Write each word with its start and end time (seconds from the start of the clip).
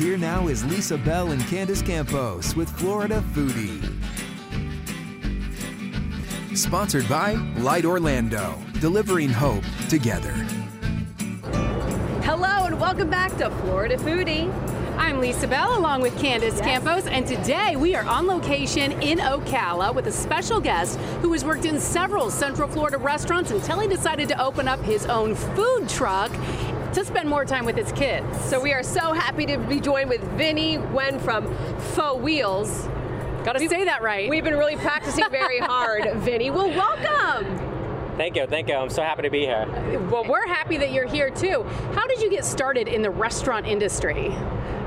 Here 0.00 0.16
now 0.16 0.48
is 0.48 0.64
Lisa 0.64 0.96
Bell 0.96 1.32
and 1.32 1.46
Candace 1.48 1.82
Campos 1.82 2.56
with 2.56 2.70
Florida 2.78 3.22
Foodie. 3.34 3.82
Sponsored 6.56 7.06
by 7.06 7.34
Light 7.58 7.84
Orlando, 7.84 8.58
delivering 8.80 9.28
hope 9.28 9.62
together. 9.90 10.32
Hello 12.22 12.64
and 12.64 12.80
welcome 12.80 13.10
back 13.10 13.36
to 13.36 13.50
Florida 13.50 13.98
Foodie. 13.98 14.50
I'm 14.96 15.20
Lisa 15.20 15.46
Bell 15.46 15.78
along 15.78 16.00
with 16.00 16.18
Candace 16.18 16.54
yes. 16.54 16.62
Campos, 16.62 17.06
and 17.06 17.26
today 17.26 17.76
we 17.76 17.94
are 17.94 18.04
on 18.04 18.26
location 18.26 18.92
in 19.02 19.18
Ocala 19.18 19.94
with 19.94 20.06
a 20.06 20.12
special 20.12 20.60
guest 20.60 20.98
who 21.20 21.30
has 21.34 21.44
worked 21.44 21.66
in 21.66 21.78
several 21.78 22.30
Central 22.30 22.68
Florida 22.68 22.96
restaurants 22.96 23.50
until 23.50 23.80
he 23.80 23.86
decided 23.86 24.30
to 24.30 24.42
open 24.42 24.66
up 24.66 24.80
his 24.80 25.04
own 25.04 25.34
food 25.34 25.90
truck 25.90 26.32
to 26.94 27.04
spend 27.04 27.28
more 27.28 27.44
time 27.44 27.64
with 27.64 27.76
his 27.76 27.92
kids. 27.92 28.26
So 28.44 28.60
we 28.60 28.72
are 28.72 28.82
so 28.82 29.12
happy 29.12 29.46
to 29.46 29.58
be 29.58 29.80
joined 29.80 30.08
with 30.08 30.22
Vinnie 30.32 30.78
Nguyen 30.78 31.20
from 31.20 31.54
Pho 31.94 32.16
Wheels. 32.16 32.88
Got 33.44 33.54
to 33.54 33.68
say 33.68 33.84
that 33.84 34.02
right. 34.02 34.28
We've 34.28 34.44
been 34.44 34.58
really 34.58 34.76
practicing 34.76 35.24
very 35.30 35.58
hard, 35.60 36.12
Vinnie. 36.16 36.50
Well, 36.50 36.68
welcome. 36.68 37.58
Thank 38.16 38.36
you, 38.36 38.46
thank 38.46 38.68
you. 38.68 38.74
I'm 38.74 38.90
so 38.90 39.02
happy 39.02 39.22
to 39.22 39.30
be 39.30 39.46
here. 39.46 39.66
Well, 40.10 40.24
we're 40.24 40.46
happy 40.46 40.76
that 40.76 40.92
you're 40.92 41.06
here 41.06 41.30
too. 41.30 41.62
How 41.94 42.06
did 42.06 42.20
you 42.20 42.28
get 42.28 42.44
started 42.44 42.86
in 42.86 43.00
the 43.00 43.10
restaurant 43.10 43.66
industry? 43.66 44.28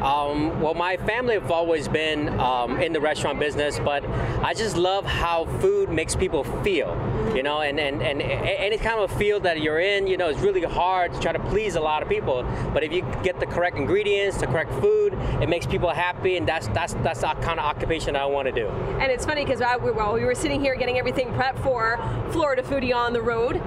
Um, 0.03 0.59
well, 0.59 0.73
my 0.73 0.97
family 0.97 1.35
have 1.35 1.49
always 1.49 1.87
been 1.87 2.27
um, 2.39 2.81
in 2.81 2.91
the 2.91 2.99
restaurant 2.99 3.39
business, 3.39 3.79
but 3.79 4.05
I 4.43 4.53
just 4.53 4.75
love 4.75 5.05
how 5.05 5.45
food 5.61 5.89
makes 5.89 6.13
people 6.13 6.43
feel. 6.61 6.91
You 7.33 7.41
know, 7.41 7.61
and, 7.61 7.79
and, 7.79 8.01
and 8.03 8.21
any 8.21 8.77
kind 8.77 8.99
of 8.99 9.11
field 9.17 9.43
that 9.43 9.61
you're 9.61 9.79
in, 9.79 10.05
you 10.05 10.17
know, 10.17 10.27
it's 10.27 10.41
really 10.41 10.61
hard 10.61 11.13
to 11.13 11.19
try 11.19 11.31
to 11.31 11.39
please 11.39 11.75
a 11.75 11.79
lot 11.79 12.03
of 12.03 12.09
people. 12.09 12.43
But 12.73 12.83
if 12.83 12.91
you 12.91 13.01
get 13.23 13.39
the 13.39 13.45
correct 13.45 13.77
ingredients, 13.77 14.37
the 14.37 14.47
correct 14.47 14.71
food, 14.81 15.13
it 15.41 15.47
makes 15.47 15.65
people 15.65 15.89
happy, 15.89 16.37
and 16.37 16.47
that's 16.47 16.67
that's 16.67 16.93
that's 16.95 17.21
the 17.21 17.27
kind 17.27 17.59
of 17.59 17.65
occupation 17.65 18.15
I 18.15 18.25
want 18.25 18.47
to 18.47 18.51
do. 18.51 18.67
And 18.99 19.11
it's 19.11 19.25
funny 19.25 19.45
because 19.45 19.61
while 19.61 20.13
we 20.13 20.25
were 20.25 20.35
sitting 20.35 20.59
here 20.59 20.75
getting 20.75 20.99
everything 20.99 21.29
prepped 21.29 21.63
for 21.63 21.97
Florida 22.31 22.61
Foodie 22.61 22.93
on 22.93 23.13
the 23.13 23.21
road, 23.21 23.57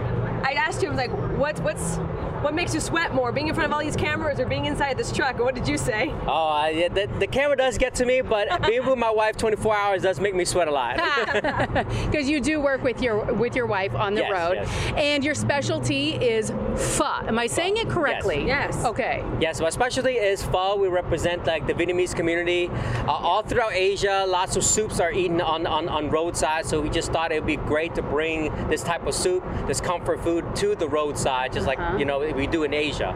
I 0.45 0.53
asked 0.53 0.83
you, 0.83 0.89
I 0.89 0.91
was 0.91 0.99
like, 0.99 1.39
what's 1.39 1.61
what's 1.61 1.99
what 2.47 2.55
makes 2.55 2.73
you 2.73 2.79
sweat 2.79 3.13
more, 3.13 3.33
being 3.33 3.49
in 3.49 3.55
front 3.57 3.67
of 3.67 3.73
all 3.73 3.83
these 3.83 3.97
cameras 3.97 4.39
or 4.39 4.47
being 4.47 4.67
inside 4.67 4.97
this 4.97 5.11
truck? 5.11 5.41
What 5.41 5.57
did 5.57 5.67
you 5.67 5.77
say? 5.77 6.15
Oh, 6.29 6.47
uh, 6.47 6.69
yeah, 6.69 6.87
the, 6.87 7.09
the, 7.19 7.27
camera 7.27 7.57
does 7.57 7.77
get 7.77 7.97
to 7.97 8.07
me, 8.07 8.21
but 8.21 8.63
being 8.69 8.87
with 8.87 9.01
my 9.01 9.11
wife 9.11 9.37
24 9.37 9.75
hours 9.75 10.03
does 10.03 10.21
make 10.21 10.33
me 10.33 10.45
sweat 10.45 10.69
a 10.69 10.71
lot. 10.71 10.97
Because 12.07 12.29
you 12.29 12.41
do 12.41 12.61
work 12.61 12.85
with 12.85 13.03
your 13.03 13.25
with 13.35 13.57
your 13.57 13.67
wife 13.67 13.95
on 13.95 14.15
the 14.15 14.21
yes, 14.21 14.33
road, 14.33 14.55
yes. 14.55 14.93
and 14.97 15.25
your 15.25 15.35
specialty 15.35 16.11
is 16.13 16.53
pho. 16.77 17.27
Am 17.27 17.39
I 17.39 17.49
saying 17.49 17.79
it 17.79 17.89
correctly? 17.89 18.47
Yes. 18.47 18.75
yes. 18.77 18.85
Okay. 18.85 19.25
Yes, 19.41 19.61
my 19.61 19.71
specialty 19.71 20.13
is 20.13 20.43
pho. 20.45 20.77
We 20.77 20.89
represent 20.89 21.47
like 21.47 21.67
the 21.67 21.75
Vietnamese 21.75 22.15
community 22.15 22.69
uh, 22.69 23.11
all 23.11 23.43
throughout 23.43 23.73
Asia. 23.73 24.25
Lots 24.27 24.57
of 24.57 24.65
soups 24.65 25.01
are 25.01 25.13
eaten 25.13 25.41
on, 25.41 25.67
on 25.67 25.89
on 25.89 26.11
roadside, 26.11 26.67
so 26.67 26.81
we 26.81 26.91
just 26.91 27.13
thought 27.13 27.33
it 27.33 27.41
would 27.41 27.47
be 27.47 27.57
great 27.57 27.95
to 27.97 28.03
bring 28.03 28.53
this 28.69 28.83
type 28.83 29.05
of 29.07 29.15
soup, 29.15 29.45
this 29.67 29.81
comfort 29.81 30.21
food, 30.21 30.45
to 30.57 30.77
the 30.77 30.89
roadside, 30.89 31.53
just 31.53 31.67
uh-huh. 31.67 31.91
like 31.91 31.99
you 31.99 32.05
know 32.05 32.23
we 32.37 32.47
do 32.47 32.65
in 32.65 32.75
Asia. 32.75 33.15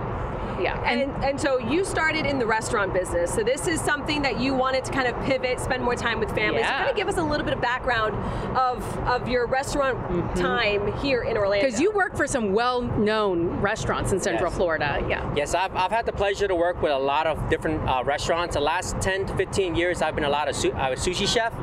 Yeah, 0.61 0.79
and, 0.85 1.01
and, 1.01 1.25
and 1.25 1.41
so 1.41 1.59
you 1.59 1.85
started 1.85 2.27
in 2.27 2.39
the 2.39 2.47
restaurant 2.47 2.93
business. 2.93 3.33
So 3.33 3.43
this 3.43 3.67
is 3.67 3.81
something 3.81 4.23
that 4.23 4.39
you 4.41 4.53
wanted 4.55 4.85
to 4.85 4.93
kind 4.93 5.09
of 5.09 5.21
pivot, 5.25 5.59
spend 5.59 5.83
more 5.83 5.95
time 5.95 6.21
with 6.21 6.35
families. 6.35 6.63
Yeah. 6.63 6.71
So 6.71 6.77
kind 6.79 6.91
of 6.91 6.97
give 6.97 7.09
us 7.09 7.17
a 7.17 7.23
little 7.23 7.45
bit 7.45 7.55
of 7.55 7.61
background 7.61 8.15
of 8.57 8.85
of 9.09 9.29
your 9.29 9.47
restaurant 9.47 9.99
mm-hmm. 9.99 10.35
time 10.35 10.93
here 10.99 11.23
in 11.23 11.37
Orlando. 11.37 11.67
Because 11.67 11.81
you 11.81 11.93
work 11.93 12.17
for 12.17 12.27
some 12.27 12.53
well-known 12.53 13.61
restaurants 13.61 14.13
in 14.13 14.21
Central 14.21 14.51
yes. 14.51 14.57
Florida. 14.57 15.05
Yeah. 15.09 15.33
Yes, 15.35 15.55
I've, 15.55 15.75
I've 15.75 15.91
had 15.91 16.07
the 16.07 16.13
pleasure 16.13 16.47
to 16.47 16.55
work 16.55 16.83
with 16.83 16.93
a 16.93 16.99
lot 16.99 17.27
of 17.27 17.49
different 17.49 17.89
uh, 17.89 18.03
restaurants. 18.05 18.55
The 18.55 18.61
last 18.61 19.01
10 19.01 19.27
to 19.27 19.37
15 19.37 19.75
years, 19.75 20.03
I've 20.03 20.15
been 20.15 20.25
a 20.25 20.31
lot 20.31 20.49
of 20.49 20.57
su- 20.57 20.73
I 20.73 20.91
was 20.91 21.01
sushi 21.01 21.27
chef. 21.27 21.55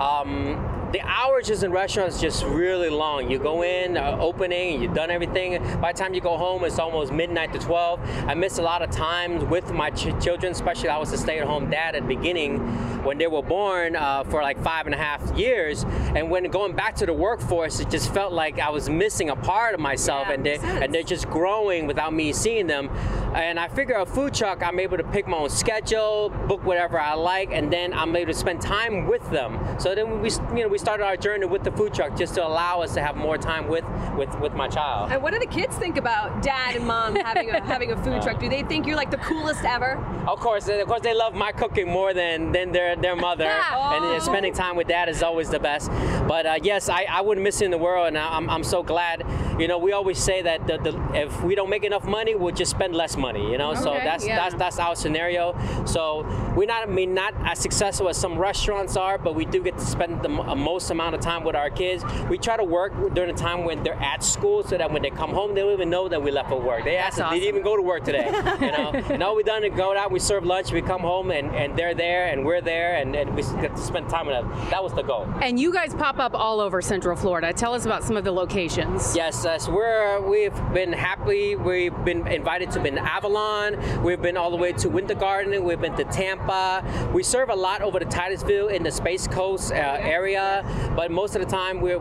Um, 0.00 0.83
the 0.94 1.00
hours 1.00 1.48
just 1.48 1.64
in 1.64 1.72
restaurants 1.72 2.20
just 2.20 2.44
really 2.44 2.88
long. 2.88 3.28
You 3.28 3.40
go 3.40 3.64
in, 3.64 3.96
uh, 3.96 4.16
opening, 4.20 4.80
you've 4.80 4.94
done 4.94 5.10
everything. 5.10 5.60
By 5.80 5.90
the 5.90 5.98
time 5.98 6.14
you 6.14 6.20
go 6.20 6.36
home, 6.36 6.62
it's 6.62 6.78
almost 6.78 7.12
midnight 7.12 7.52
to 7.52 7.58
12. 7.58 7.98
I 8.28 8.34
miss 8.34 8.58
a 8.58 8.62
lot 8.62 8.80
of 8.80 8.92
times 8.92 9.42
with 9.42 9.72
my 9.72 9.90
ch- 9.90 10.14
children, 10.22 10.52
especially 10.52 10.90
I 10.90 10.98
was 10.98 11.12
a 11.12 11.18
stay-at-home 11.18 11.68
dad 11.68 11.96
at 11.96 12.02
the 12.02 12.14
beginning 12.14 12.60
when 13.02 13.18
they 13.18 13.26
were 13.26 13.42
born 13.42 13.96
uh, 13.96 14.22
for 14.22 14.40
like 14.40 14.62
five 14.62 14.86
and 14.86 14.94
a 14.94 14.98
half 14.98 15.36
years. 15.36 15.84
And 16.14 16.30
when 16.30 16.44
going 16.44 16.76
back 16.76 16.94
to 16.96 17.06
the 17.06 17.12
workforce, 17.12 17.80
it 17.80 17.90
just 17.90 18.14
felt 18.14 18.32
like 18.32 18.60
I 18.60 18.70
was 18.70 18.88
missing 18.88 19.30
a 19.30 19.36
part 19.36 19.74
of 19.74 19.80
myself, 19.80 20.28
yeah, 20.28 20.34
and 20.34 20.46
they 20.46 20.58
and 20.58 20.94
they're 20.94 21.02
just 21.02 21.28
growing 21.28 21.88
without 21.88 22.14
me 22.14 22.32
seeing 22.32 22.68
them. 22.68 22.88
And 23.34 23.58
I 23.58 23.66
figure 23.66 23.96
a 23.96 24.06
food 24.06 24.32
truck, 24.32 24.62
I'm 24.62 24.78
able 24.78 24.96
to 24.96 25.02
pick 25.02 25.26
my 25.26 25.38
own 25.38 25.50
schedule, 25.50 26.28
book 26.46 26.64
whatever 26.64 27.00
I 27.00 27.14
like, 27.14 27.50
and 27.52 27.72
then 27.72 27.92
I'm 27.92 28.14
able 28.14 28.32
to 28.32 28.38
spend 28.38 28.62
time 28.62 29.08
with 29.08 29.28
them. 29.30 29.58
So 29.80 29.94
then 29.94 30.22
we, 30.22 30.30
you 30.54 30.62
know, 30.62 30.68
we 30.68 30.78
started 30.84 31.04
our 31.04 31.16
journey 31.16 31.46
with 31.46 31.64
the 31.64 31.72
food 31.72 31.94
truck 31.94 32.14
just 32.14 32.34
to 32.34 32.46
allow 32.46 32.82
us 32.82 32.92
to 32.92 33.00
have 33.00 33.16
more 33.16 33.38
time 33.38 33.68
with 33.68 33.84
with, 34.18 34.38
with 34.38 34.52
my 34.52 34.68
child. 34.68 35.10
And 35.10 35.22
what 35.22 35.32
do 35.32 35.38
the 35.38 35.46
kids 35.46 35.74
think 35.76 35.96
about 35.96 36.42
dad 36.42 36.76
and 36.76 36.86
mom 36.86 37.16
having 37.28 37.48
a 37.50 37.60
having 37.64 37.90
a 37.90 37.96
food 38.04 38.20
truck? 38.20 38.38
Do 38.38 38.50
they 38.50 38.62
think 38.62 38.86
you're 38.86 38.96
like 38.96 39.10
the 39.10 39.16
coolest 39.18 39.64
ever? 39.64 39.96
Of 40.28 40.40
course, 40.40 40.68
of 40.68 40.86
course, 40.86 41.00
they 41.00 41.14
love 41.14 41.34
my 41.34 41.52
cooking 41.52 41.88
more 41.88 42.12
than 42.12 42.52
than 42.52 42.70
their 42.72 42.96
their 42.96 43.16
mother, 43.16 43.50
oh. 43.50 44.12
and 44.14 44.22
spending 44.22 44.52
time 44.52 44.76
with 44.76 44.88
dad 44.88 45.08
is 45.08 45.22
always 45.22 45.48
the 45.48 45.58
best. 45.58 45.90
But 46.28 46.46
uh, 46.46 46.58
yes, 46.62 46.88
I, 46.88 47.04
I 47.04 47.20
wouldn't 47.22 47.44
miss 47.44 47.60
it 47.60 47.66
in 47.66 47.70
the 47.70 47.78
world, 47.78 48.08
and 48.08 48.18
I'm, 48.18 48.48
I'm 48.48 48.64
so 48.64 48.82
glad. 48.82 49.24
You 49.58 49.68
know, 49.68 49.78
we 49.78 49.92
always 49.92 50.18
say 50.18 50.42
that 50.42 50.66
the, 50.66 50.78
the, 50.78 51.10
if 51.14 51.42
we 51.42 51.54
don't 51.54 51.70
make 51.70 51.84
enough 51.84 52.04
money, 52.04 52.34
we'll 52.34 52.54
just 52.54 52.70
spend 52.70 52.94
less 52.94 53.16
money. 53.16 53.50
You 53.50 53.58
know, 53.58 53.72
okay, 53.72 53.80
so 53.80 53.92
that's 53.92 54.26
yeah. 54.26 54.36
that's 54.36 54.54
that's 54.54 54.78
our 54.78 54.96
scenario. 54.96 55.56
So 55.86 56.24
we're 56.56 56.66
not 56.66 56.88
I 56.88 56.90
mean 56.90 57.14
not 57.14 57.34
as 57.44 57.58
successful 57.58 58.08
as 58.08 58.16
some 58.16 58.38
restaurants 58.38 58.96
are, 58.96 59.18
but 59.18 59.34
we 59.34 59.44
do 59.44 59.62
get 59.62 59.78
to 59.78 59.84
spend 59.84 60.22
the 60.22 60.28
most 60.64 60.90
amount 60.90 61.14
of 61.14 61.20
time 61.20 61.44
with 61.44 61.54
our 61.54 61.70
kids. 61.70 62.02
We 62.30 62.38
try 62.38 62.56
to 62.56 62.64
work 62.64 62.92
during 63.14 63.34
the 63.34 63.40
time 63.40 63.64
when 63.64 63.82
they're 63.82 64.02
at 64.02 64.24
school, 64.24 64.62
so 64.64 64.78
that 64.78 64.90
when 64.90 65.02
they 65.02 65.10
come 65.10 65.30
home, 65.30 65.54
they 65.54 65.60
don't 65.60 65.72
even 65.72 65.90
know 65.90 66.08
that 66.08 66.22
we 66.22 66.30
left 66.30 66.48
for 66.48 66.60
work. 66.60 66.84
They 66.84 66.96
ask, 66.96 67.18
awesome. 67.18 67.34
did 67.34 67.42
you 67.42 67.48
even 67.48 67.62
go 67.62 67.76
to 67.76 67.82
work 67.82 68.04
today? 68.04 68.26
you 68.60 68.72
know, 68.72 68.92
and 69.10 69.22
all 69.22 69.36
we 69.36 69.42
done 69.42 69.64
is 69.64 69.74
go 69.76 69.96
out, 69.96 70.10
we 70.10 70.18
serve 70.18 70.44
lunch, 70.44 70.72
we 70.72 70.80
come 70.80 71.02
home, 71.02 71.30
and, 71.30 71.54
and 71.54 71.76
they're 71.76 71.94
there, 71.94 72.26
and 72.26 72.44
we're 72.44 72.60
there, 72.60 72.96
and, 72.96 73.14
and 73.14 73.34
we 73.34 73.42
get 73.60 73.76
to 73.76 73.82
spend 73.82 74.08
time 74.08 74.26
with 74.26 74.36
them. 74.36 74.48
That 74.70 74.82
was 74.82 74.92
the 74.94 75.02
goal. 75.02 75.28
And 75.42 75.60
you 75.60 75.72
guys 75.72 75.94
pop 75.94 76.18
up 76.18 76.34
all 76.34 76.60
over 76.60 76.80
Central 76.80 77.16
Florida. 77.16 77.52
Tell 77.52 77.74
us 77.74 77.84
about 77.84 78.02
some 78.02 78.16
of 78.16 78.24
the 78.24 78.32
locations. 78.32 79.14
Yes, 79.14 79.42
yes, 79.44 79.68
we're 79.68 80.20
we've 80.20 80.54
been 80.72 80.92
happy. 80.92 81.56
We've 81.56 81.96
been 82.04 82.26
invited 82.26 82.70
to 82.72 82.80
been 82.80 82.98
Avalon. 82.98 84.02
We've 84.02 84.20
been 84.20 84.36
all 84.36 84.50
the 84.50 84.58
way 84.58 84.72
to 84.72 84.88
Winter 84.90 85.14
Garden. 85.14 85.64
We've 85.64 85.80
been 85.80 85.96
to 85.96 86.04
Tampa. 86.04 86.84
We 87.14 87.22
serve 87.22 87.48
a 87.48 87.54
lot 87.54 87.80
over 87.80 87.98
the 87.98 88.04
Titusville 88.04 88.68
in 88.68 88.82
the 88.82 88.90
Space 88.90 89.26
Coast 89.26 89.72
uh, 89.72 89.96
area, 90.00 90.53
but 90.94 91.10
most 91.10 91.34
of 91.36 91.42
the 91.42 91.48
time 91.48 91.80
we 91.80 91.96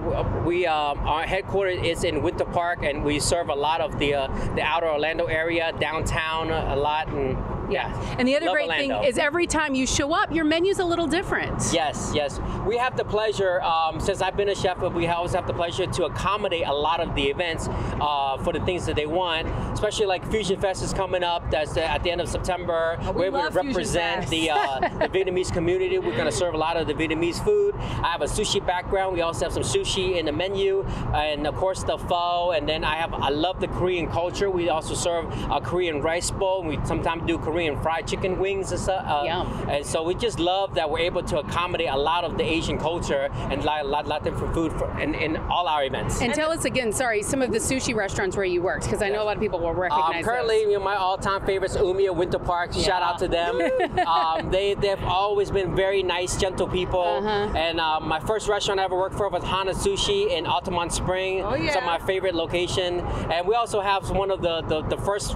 we 0.45 0.65
um, 0.65 0.99
our 0.99 1.23
headquarters 1.23 1.79
is 1.83 2.03
in 2.03 2.21
Winter 2.21 2.45
Park, 2.45 2.83
and 2.83 3.03
we 3.03 3.19
serve 3.19 3.49
a 3.49 3.55
lot 3.55 3.81
of 3.81 3.99
the 3.99 4.13
uh, 4.15 4.27
the 4.55 4.61
outer 4.61 4.89
Orlando 4.89 5.25
area, 5.25 5.71
downtown 5.79 6.51
a 6.51 6.75
lot, 6.75 7.07
and 7.07 7.37
yeah. 7.69 8.15
And 8.17 8.27
the 8.27 8.35
other 8.35 8.47
Love 8.47 8.55
great 8.55 8.69
Orlando. 8.69 9.01
thing 9.01 9.09
is 9.09 9.17
every 9.17 9.47
time 9.47 9.75
you 9.75 9.87
show 9.87 10.13
up, 10.13 10.33
your 10.33 10.45
menu's 10.45 10.79
a 10.79 10.85
little 10.85 11.07
different. 11.07 11.69
Yes, 11.71 12.11
yes. 12.13 12.39
We 12.67 12.77
have 12.77 12.97
the 12.97 13.05
pleasure, 13.05 13.61
um, 13.61 13.99
since 13.99 14.21
I've 14.21 14.37
been 14.37 14.49
a 14.49 14.55
chef, 14.55 14.79
we 14.93 15.07
always 15.07 15.33
have 15.33 15.47
the 15.47 15.53
pleasure 15.53 15.85
to 15.85 16.05
accommodate 16.05 16.67
a 16.67 16.73
lot 16.73 16.99
of 16.99 17.15
the 17.15 17.23
events 17.23 17.67
uh, 17.69 18.37
for 18.43 18.53
the 18.53 18.59
things 18.61 18.85
that 18.85 18.95
they 18.95 19.05
want, 19.05 19.47
especially 19.73 20.05
like 20.05 20.29
Fusion 20.29 20.59
Fest 20.59 20.83
is 20.83 20.93
coming 20.93 21.23
up. 21.23 21.49
That's 21.51 21.75
at 21.77 22.03
the 22.03 22.11
end 22.11 22.21
of 22.21 22.29
September. 22.29 22.97
Oh, 23.01 23.11
we 23.11 23.21
We're 23.21 23.25
able 23.27 23.49
to 23.49 23.49
represent 23.49 24.29
the, 24.29 24.51
uh, 24.51 24.79
the 24.79 25.09
Vietnamese 25.13 25.51
community. 25.51 25.97
We're 25.97 26.15
going 26.15 26.25
to 26.25 26.31
serve 26.31 26.53
a 26.53 26.57
lot 26.57 26.77
of 26.77 26.87
the 26.87 26.93
Vietnamese 26.93 27.43
food. 27.43 27.75
I 27.75 28.11
have 28.11 28.21
a 28.21 28.27
sushi 28.43 28.65
background. 28.65 29.13
We 29.13 29.21
also 29.21 29.45
have 29.45 29.53
some 29.53 29.63
sushi 29.63 30.17
in 30.17 30.25
the 30.25 30.31
menu, 30.31 30.83
and 31.13 31.47
of 31.47 31.55
course 31.55 31.83
the 31.83 31.97
pho. 31.97 32.51
And 32.51 32.67
then 32.67 32.83
I 32.83 32.95
have 32.95 33.13
I 33.13 33.29
love 33.29 33.59
the 33.59 33.67
Korean 33.67 34.07
culture. 34.07 34.49
We 34.49 34.69
also 34.69 34.93
serve 34.93 35.25
a 35.51 35.61
Korean 35.61 36.01
rice 36.01 36.31
bowl. 36.31 36.63
We 36.63 36.77
sometimes 36.85 37.23
do 37.27 37.37
Korean 37.37 37.81
fried 37.81 38.07
chicken 38.07 38.39
wings 38.39 38.71
and 38.71 38.79
stuff. 38.79 39.05
Uh, 39.07 39.23
Yum. 39.25 39.69
And 39.69 39.85
so 39.85 40.03
we 40.03 40.15
just 40.15 40.39
love 40.39 40.75
that 40.75 40.89
we're 40.89 40.99
able 40.99 41.23
to 41.23 41.39
accommodate 41.39 41.89
a 41.89 41.97
lot 41.97 42.23
of 42.23 42.37
the 42.37 42.43
Asian 42.43 42.77
culture 42.77 43.29
and 43.51 43.61
a 43.61 43.65
lot, 43.65 43.85
lot, 43.85 44.07
lot 44.07 44.23
different 44.23 44.53
food 44.53 44.71
for, 44.73 44.87
in, 44.99 45.13
in 45.15 45.37
all 45.37 45.67
our 45.67 45.83
events. 45.83 46.21
And 46.21 46.33
tell 46.33 46.51
us 46.51 46.65
again, 46.65 46.91
sorry, 46.91 47.23
some 47.23 47.41
of 47.41 47.51
the 47.51 47.59
sushi 47.59 47.95
restaurants 47.95 48.35
where 48.35 48.45
you 48.45 48.61
worked? 48.61 48.85
Because 48.85 49.01
I 49.01 49.09
know 49.09 49.21
a 49.23 49.25
lot 49.25 49.37
of 49.37 49.41
people 49.41 49.59
will 49.59 49.69
Um, 49.69 49.79
recognize 49.79 50.25
currently, 50.25 50.59
those. 50.63 50.71
you 50.71 50.77
know, 50.79 50.83
my 50.83 50.95
all-time 50.95 51.45
favorites, 51.45 51.77
Umiya 51.77 52.15
Winter 52.15 52.39
Park. 52.39 52.73
Shout 52.73 53.01
out 53.01 53.17
to 53.19 53.27
them. 53.27 53.59
um, 54.07 54.49
they 54.51 54.73
they've 54.73 55.03
always 55.03 55.49
been 55.51 55.75
very 55.75 56.03
nice, 56.03 56.35
gentle 56.37 56.67
people. 56.67 57.01
Uh-huh. 57.01 57.57
And 57.57 57.79
um, 57.79 58.07
my 58.07 58.19
first 58.19 58.32
restaurant 58.47 58.79
I 58.79 58.83
ever 58.83 58.97
worked 58.97 59.15
for 59.15 59.29
was 59.29 59.43
Hana 59.43 59.73
Sushi 59.73 60.29
in 60.29 60.45
Altamonte 60.45 60.91
Spring. 60.91 61.43
Oh, 61.43 61.55
yeah. 61.55 61.67
It's 61.67 61.75
my 61.85 61.99
favorite 61.99 62.35
location. 62.35 62.99
And 63.31 63.47
we 63.47 63.55
also 63.55 63.79
have 63.79 64.09
one 64.09 64.31
of 64.31 64.41
the 64.41 64.61
the, 64.61 64.81
the 64.81 64.97
first. 64.97 65.35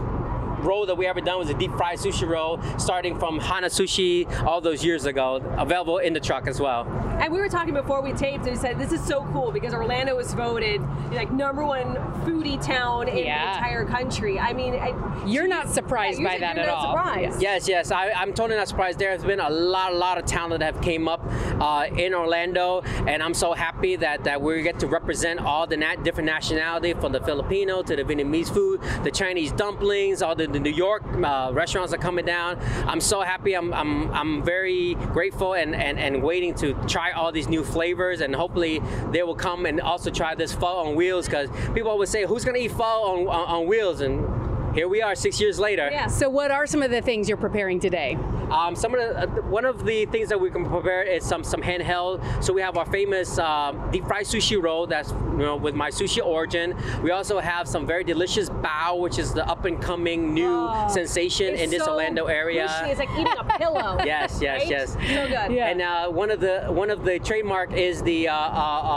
Roll 0.59 0.85
that 0.85 0.95
we 0.95 1.05
ever 1.05 1.21
done 1.21 1.37
was 1.39 1.49
a 1.49 1.53
deep 1.53 1.71
fried 1.73 1.99
sushi 1.99 2.27
roll, 2.27 2.59
starting 2.77 3.17
from 3.19 3.39
Hana 3.39 3.67
Sushi 3.67 4.25
all 4.43 4.61
those 4.61 4.83
years 4.83 5.05
ago, 5.05 5.35
available 5.57 5.97
in 5.99 6.13
the 6.13 6.19
truck 6.19 6.47
as 6.47 6.59
well. 6.59 6.85
And 7.19 7.31
we 7.33 7.39
were 7.39 7.49
talking 7.49 7.73
before 7.73 8.01
we 8.01 8.13
taped, 8.13 8.45
and 8.45 8.51
we 8.51 8.55
said 8.55 8.77
this 8.79 8.91
is 8.91 9.03
so 9.03 9.23
cool 9.33 9.51
because 9.51 9.73
Orlando 9.73 10.15
was 10.15 10.33
voted 10.33 10.81
like 11.11 11.31
number 11.31 11.65
one 11.65 11.95
foodie 12.25 12.63
town 12.63 13.07
in 13.07 13.17
Yeah. 13.25 13.51
the 13.53 13.57
entire 13.57 13.85
country. 13.85 14.39
I 14.39 14.53
mean, 14.53 14.73
I, 14.75 14.93
You're 15.25 15.47
not 15.47 15.69
surprised 15.69 16.19
Yeah, 16.19 16.27
by 16.33 16.37
that 16.39 16.57
at 16.57 16.69
all. 16.69 16.91
surprised. 16.95 17.41
Yes, 17.41 17.67
yes, 17.67 17.91
I, 17.91 18.11
I'm 18.11 18.33
totally 18.33 18.57
not 18.57 18.67
surprised. 18.67 18.99
There 18.99 19.11
has 19.11 19.23
been 19.23 19.39
a 19.39 19.49
lot, 19.49 19.93
a 19.93 19.95
lot 19.95 20.17
of 20.17 20.25
talent 20.25 20.59
that 20.59 20.73
have 20.75 20.83
came 20.83 21.07
up 21.07 21.21
uh, 21.59 21.87
in 21.95 22.13
Orlando, 22.13 22.81
and 23.07 23.21
I'm 23.23 23.33
so 23.33 23.53
happy 23.53 23.95
that, 23.97 24.23
that 24.25 24.41
we 24.41 24.61
get 24.61 24.79
to 24.79 24.87
represent 24.87 25.39
all 25.39 25.67
the 25.67 25.77
nat- 25.77 26.03
different 26.03 26.27
nationality, 26.27 26.93
from 26.93 27.11
the 27.11 27.19
Filipino 27.21 27.81
to 27.83 27.95
the 27.95 28.03
Vietnamese 28.03 28.51
food, 28.53 28.81
the 29.03 29.11
Chinese 29.11 29.51
dumplings, 29.51 30.21
all 30.21 30.35
the, 30.35 30.46
the 30.51 30.59
New 30.59 30.71
York 30.71 31.03
uh, 31.23 31.51
restaurants 31.53 31.93
are 31.93 31.97
coming 31.97 32.25
down. 32.25 32.59
I'm 32.85 33.01
so 33.01 33.21
happy. 33.21 33.53
I'm, 33.53 33.73
I'm, 33.73 34.11
I'm 34.13 34.43
very 34.43 34.95
grateful 34.95 35.53
and, 35.53 35.75
and, 35.75 35.99
and 35.99 36.23
waiting 36.23 36.53
to 36.55 36.73
try 36.87 37.11
all 37.11 37.31
these 37.31 37.47
new 37.47 37.63
flavors, 37.63 38.21
and 38.21 38.35
hopefully 38.35 38.81
they 39.11 39.23
will 39.23 39.35
come 39.35 39.65
and 39.65 39.81
also 39.81 40.09
try 40.09 40.35
this 40.35 40.53
pho 40.53 40.65
on 40.65 40.95
wheels 40.95 41.25
because 41.25 41.49
people 41.73 41.89
always 41.89 42.09
say, 42.09 42.25
"Who's 42.25 42.45
gonna 42.45 42.59
eat 42.59 42.71
pho 42.71 42.83
on, 42.83 43.27
on, 43.27 43.47
on 43.47 43.67
wheels?" 43.67 44.01
and 44.01 44.46
here 44.73 44.87
we 44.87 45.01
are, 45.01 45.15
six 45.15 45.39
years 45.41 45.59
later. 45.59 45.89
yeah. 45.91 46.07
So, 46.07 46.29
what 46.29 46.51
are 46.51 46.67
some 46.67 46.81
of 46.81 46.91
the 46.91 47.01
things 47.01 47.27
you're 47.27 47.37
preparing 47.37 47.79
today? 47.79 48.17
Um, 48.51 48.75
some 48.75 48.93
of 48.93 48.99
the, 49.01 49.23
uh, 49.23 49.27
one 49.49 49.65
of 49.65 49.85
the 49.85 50.05
things 50.05 50.29
that 50.29 50.39
we 50.39 50.49
can 50.49 50.65
prepare 50.69 51.03
is 51.03 51.25
some 51.25 51.43
some 51.43 51.61
handheld. 51.61 52.21
So 52.43 52.53
we 52.53 52.61
have 52.61 52.77
our 52.77 52.85
famous 52.85 53.37
um, 53.39 53.91
deep 53.91 54.05
fried 54.07 54.25
sushi 54.25 54.61
roll 54.61 54.87
that's 54.87 55.11
you 55.11 55.37
know 55.37 55.57
with 55.57 55.75
my 55.75 55.89
sushi 55.89 56.23
origin. 56.25 56.73
We 57.03 57.11
also 57.11 57.39
have 57.39 57.67
some 57.67 57.85
very 57.85 58.05
delicious 58.05 58.49
bao, 58.49 58.99
which 58.99 59.19
is 59.19 59.33
the 59.33 59.45
up 59.47 59.65
and 59.65 59.81
coming 59.81 60.33
new 60.33 60.47
Oh, 60.69 60.87
sensation 60.89 61.55
in 61.55 61.69
this 61.69 61.83
so 61.83 61.91
Orlando 61.91 62.25
area. 62.27 62.65
It's 62.85 62.99
like 62.99 63.09
eating 63.11 63.27
a 63.37 63.43
pillow. 63.57 63.97
Yes, 64.05 64.39
yes, 64.41 64.61
right? 64.61 64.69
yes. 64.69 64.93
So 64.93 64.99
good. 65.27 65.51
Yeah. 65.51 65.67
And 65.67 65.81
uh, 65.81 66.07
one 66.09 66.31
of 66.31 66.39
the 66.39 66.61
one 66.69 66.89
of 66.89 67.03
the 67.03 67.19
trademark 67.19 67.73
is 67.73 68.01
the 68.03 68.29
uh, 68.29 68.33
uh, 68.33 68.37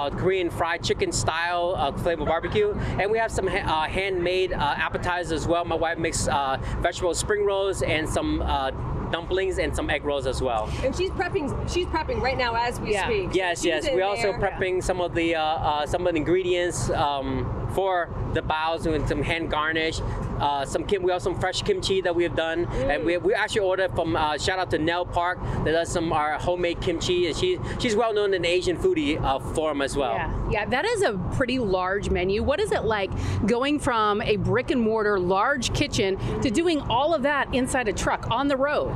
uh, 0.06 0.10
Korean 0.10 0.48
fried 0.50 0.84
chicken 0.84 1.10
style 1.10 1.74
uh, 1.76 1.90
flavor 1.90 2.24
barbecue, 2.24 2.72
and 3.00 3.10
we 3.10 3.18
have 3.18 3.32
some 3.32 3.48
ha- 3.48 3.58
uh, 3.84 3.88
handmade 3.88 4.52
uh, 4.52 4.56
appetizers 4.78 5.32
as 5.32 5.46
well. 5.48 5.59
My 5.64 5.76
wife 5.76 5.98
makes 5.98 6.28
uh, 6.28 6.58
vegetable 6.80 7.14
spring 7.14 7.44
rolls 7.44 7.82
and 7.82 8.08
some 8.08 8.42
uh, 8.42 8.70
dumplings 9.10 9.58
and 9.58 9.74
some 9.74 9.90
egg 9.90 10.04
rolls 10.04 10.26
as 10.26 10.40
well. 10.42 10.70
And 10.84 10.94
she's 10.96 11.10
prepping. 11.10 11.48
She's 11.72 11.86
prepping 11.86 12.20
right 12.20 12.38
now 12.38 12.54
as 12.54 12.80
we 12.80 12.92
Yeah. 12.92 13.04
speak. 13.06 13.30
Yes, 13.34 13.58
She's 13.58 13.66
yes. 13.66 13.88
We're 13.92 14.04
also 14.04 14.32
there. 14.32 14.40
prepping 14.40 14.82
some 14.82 15.00
of 15.00 15.14
the 15.14 15.34
uh, 15.36 15.42
uh, 15.42 15.86
some 15.86 16.06
of 16.06 16.12
the 16.12 16.18
ingredients 16.18 16.90
um, 16.90 17.68
for 17.74 18.08
the 18.34 18.42
baos 18.42 18.86
and 18.86 19.06
some 19.08 19.22
hand 19.22 19.50
garnish. 19.50 20.00
Uh, 20.40 20.64
some 20.64 20.84
kim- 20.84 21.02
we 21.02 21.12
have 21.12 21.20
some 21.20 21.38
fresh 21.38 21.60
kimchi 21.62 22.00
that 22.00 22.14
we 22.14 22.22
have 22.22 22.34
done, 22.34 22.64
and 22.88 23.04
we, 23.04 23.18
we 23.18 23.34
actually 23.34 23.60
ordered 23.60 23.94
from 23.94 24.16
uh, 24.16 24.38
shout 24.38 24.58
out 24.58 24.70
to 24.70 24.78
Nell 24.78 25.04
Park 25.04 25.38
that 25.64 25.72
does 25.72 25.90
some 25.90 26.10
our 26.12 26.38
homemade 26.38 26.80
kimchi, 26.80 27.26
and 27.26 27.36
she 27.36 27.58
she's 27.78 27.94
well 27.94 28.14
known 28.14 28.32
in 28.32 28.42
the 28.42 28.48
Asian 28.48 28.76
foodie 28.78 29.22
uh, 29.22 29.38
forum 29.38 29.82
as 29.82 29.96
well. 29.96 30.14
Yeah, 30.14 30.32
yeah, 30.50 30.64
that 30.66 30.84
is 30.86 31.02
a 31.02 31.18
pretty 31.36 31.58
large 31.58 32.08
menu. 32.10 32.42
What 32.42 32.58
is 32.58 32.72
it 32.72 32.84
like 32.84 33.10
going 33.46 33.78
from 33.78 34.22
a 34.22 34.36
brick 34.36 34.70
and 34.70 34.80
mortar 34.80 35.18
large 35.20 35.74
kitchen 35.74 36.16
to 36.40 36.50
doing 36.50 36.80
all 36.82 37.12
of 37.14 37.22
that 37.22 37.54
inside 37.54 37.88
a 37.88 37.92
truck 37.92 38.30
on 38.30 38.48
the 38.48 38.56
road? 38.56 38.94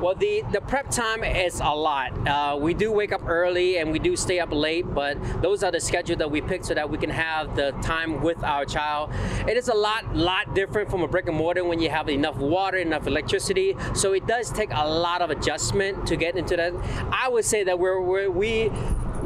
Well, 0.00 0.14
the, 0.14 0.44
the 0.52 0.60
prep 0.60 0.90
time 0.90 1.24
is 1.24 1.58
a 1.58 1.74
lot. 1.74 2.12
Uh, 2.26 2.56
we 2.56 2.72
do 2.72 2.92
wake 2.92 3.10
up 3.10 3.26
early 3.26 3.78
and 3.78 3.90
we 3.90 3.98
do 3.98 4.14
stay 4.14 4.38
up 4.38 4.52
late, 4.52 4.86
but 4.94 5.18
those 5.42 5.64
are 5.64 5.72
the 5.72 5.80
schedule 5.80 6.14
that 6.18 6.30
we 6.30 6.40
pick 6.40 6.64
so 6.64 6.72
that 6.72 6.88
we 6.88 6.98
can 6.98 7.10
have 7.10 7.56
the 7.56 7.72
time 7.82 8.22
with 8.22 8.44
our 8.44 8.64
child. 8.64 9.10
It 9.48 9.56
is 9.56 9.66
a 9.66 9.74
lot, 9.74 10.14
lot 10.14 10.54
different 10.54 10.88
from 10.88 11.02
a 11.02 11.08
brick 11.08 11.26
and 11.26 11.36
mortar 11.36 11.64
when 11.64 11.80
you 11.80 11.90
have 11.90 12.08
enough 12.08 12.36
water, 12.36 12.78
enough 12.78 13.08
electricity. 13.08 13.74
So 13.94 14.12
it 14.12 14.24
does 14.28 14.52
take 14.52 14.70
a 14.72 14.88
lot 14.88 15.20
of 15.20 15.30
adjustment 15.30 16.06
to 16.06 16.16
get 16.16 16.36
into 16.36 16.54
that. 16.56 16.74
I 17.10 17.28
would 17.28 17.44
say 17.44 17.64
that 17.64 17.76
we're, 17.80 18.00
we're 18.00 18.30
we 18.30 18.70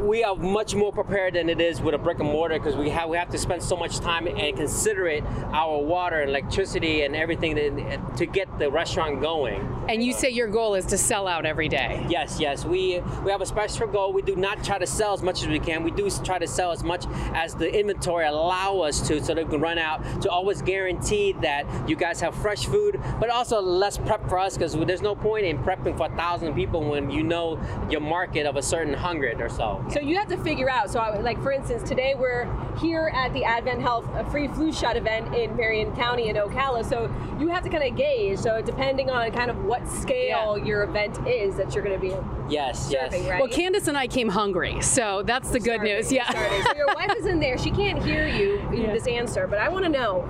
we 0.03 0.23
are 0.23 0.35
much 0.35 0.75
more 0.75 0.91
prepared 0.91 1.33
than 1.33 1.49
it 1.49 1.61
is 1.61 1.81
with 1.81 1.95
a 1.95 1.97
brick 1.97 2.19
and 2.19 2.29
mortar 2.29 2.59
because 2.59 2.75
we 2.75 2.89
have 2.89 3.09
we 3.09 3.17
have 3.17 3.29
to 3.29 3.37
spend 3.37 3.63
so 3.63 3.75
much 3.75 3.99
time 3.99 4.27
and 4.27 4.57
considerate 4.57 5.23
our 5.53 5.81
water 5.81 6.19
and 6.19 6.29
electricity 6.29 7.03
and 7.03 7.15
everything 7.15 7.55
that, 7.55 8.17
to 8.17 8.25
get 8.25 8.47
the 8.59 8.69
restaurant 8.69 9.21
going. 9.21 9.61
And 9.87 10.03
you 10.03 10.13
say 10.13 10.29
your 10.29 10.47
goal 10.47 10.75
is 10.75 10.85
to 10.87 10.97
sell 10.97 11.27
out 11.27 11.45
every 11.45 11.69
day. 11.69 12.05
Yes, 12.09 12.39
yes. 12.39 12.65
We 12.65 13.01
we 13.23 13.31
have 13.31 13.41
a 13.41 13.45
special 13.45 13.87
goal. 13.87 14.11
We 14.13 14.21
do 14.21 14.35
not 14.35 14.63
try 14.63 14.77
to 14.77 14.87
sell 14.87 15.13
as 15.13 15.23
much 15.23 15.41
as 15.41 15.47
we 15.47 15.59
can. 15.59 15.83
We 15.83 15.91
do 15.91 16.09
try 16.23 16.37
to 16.37 16.47
sell 16.47 16.71
as 16.71 16.83
much 16.83 17.05
as 17.33 17.55
the 17.55 17.73
inventory 17.73 18.25
allow 18.25 18.79
us 18.79 19.05
to, 19.07 19.23
so 19.23 19.33
that 19.33 19.45
we 19.45 19.51
can 19.51 19.61
run 19.61 19.77
out. 19.77 20.21
To 20.23 20.29
always 20.29 20.61
guarantee 20.61 21.33
that 21.41 21.65
you 21.89 21.95
guys 21.95 22.19
have 22.21 22.35
fresh 22.35 22.65
food, 22.65 22.99
but 23.19 23.29
also 23.29 23.61
less 23.61 23.97
prep 23.97 24.27
for 24.27 24.39
us 24.39 24.55
because 24.55 24.73
there's 24.73 25.01
no 25.01 25.15
point 25.15 25.45
in 25.45 25.57
prepping 25.59 25.97
for 25.97 26.07
a 26.07 26.15
thousand 26.15 26.53
people 26.55 26.83
when 26.83 27.09
you 27.09 27.23
know 27.23 27.59
your 27.89 28.01
market 28.01 28.45
of 28.45 28.57
a 28.57 28.61
certain 28.61 28.93
hundred 28.93 29.41
or 29.41 29.49
so. 29.49 29.83
So 29.93 29.99
you 29.99 30.17
have 30.17 30.27
to 30.29 30.37
figure 30.37 30.71
out. 30.71 30.89
So, 30.89 30.99
I, 30.99 31.15
like 31.19 31.41
for 31.43 31.51
instance, 31.51 31.87
today 31.87 32.15
we're 32.17 32.47
here 32.79 33.11
at 33.13 33.31
the 33.33 33.43
Advent 33.43 33.79
Health 33.79 34.07
a 34.15 34.27
free 34.31 34.47
flu 34.47 34.73
shot 34.73 34.97
event 34.97 35.35
in 35.35 35.55
Marion 35.55 35.95
County 35.95 36.29
in 36.29 36.35
Ocala. 36.35 36.83
So 36.83 37.13
you 37.39 37.49
have 37.49 37.61
to 37.63 37.69
kind 37.69 37.83
of 37.83 37.95
gauge. 37.95 38.39
So 38.39 38.59
depending 38.63 39.11
on 39.11 39.31
kind 39.31 39.51
of 39.51 39.63
what 39.65 39.87
scale 39.87 40.57
Yeah. 40.57 40.65
your 40.65 40.83
event 40.83 41.19
is 41.27 41.57
that 41.57 41.75
you're 41.75 41.83
going 41.83 41.99
to 41.99 42.01
be 42.01 42.15
Yes, 42.49 42.89
yes. 42.91 43.13
right? 43.29 43.39
Well, 43.39 43.47
Candace 43.47 43.87
and 43.87 43.95
I 43.95 44.07
came 44.07 44.29
hungry, 44.29 44.81
so 44.81 45.21
that's 45.23 45.49
the 45.49 45.59
good 45.59 45.75
Starting, 45.75 45.93
news. 45.95 46.11
Yeah. 46.11 46.29
So 46.65 46.75
your 46.75 46.87
wife 46.95 47.13
is 47.15 47.27
in 47.27 47.39
there. 47.39 47.57
She 47.59 47.69
can't 47.69 48.03
hear 48.03 48.27
you 48.27 48.57
in 48.69 48.81
Yeah. 48.81 48.93
this 48.93 49.05
answer, 49.07 49.45
but 49.45 49.59
I 49.59 49.69
want 49.69 49.85
to 49.85 49.89
know 49.89 50.27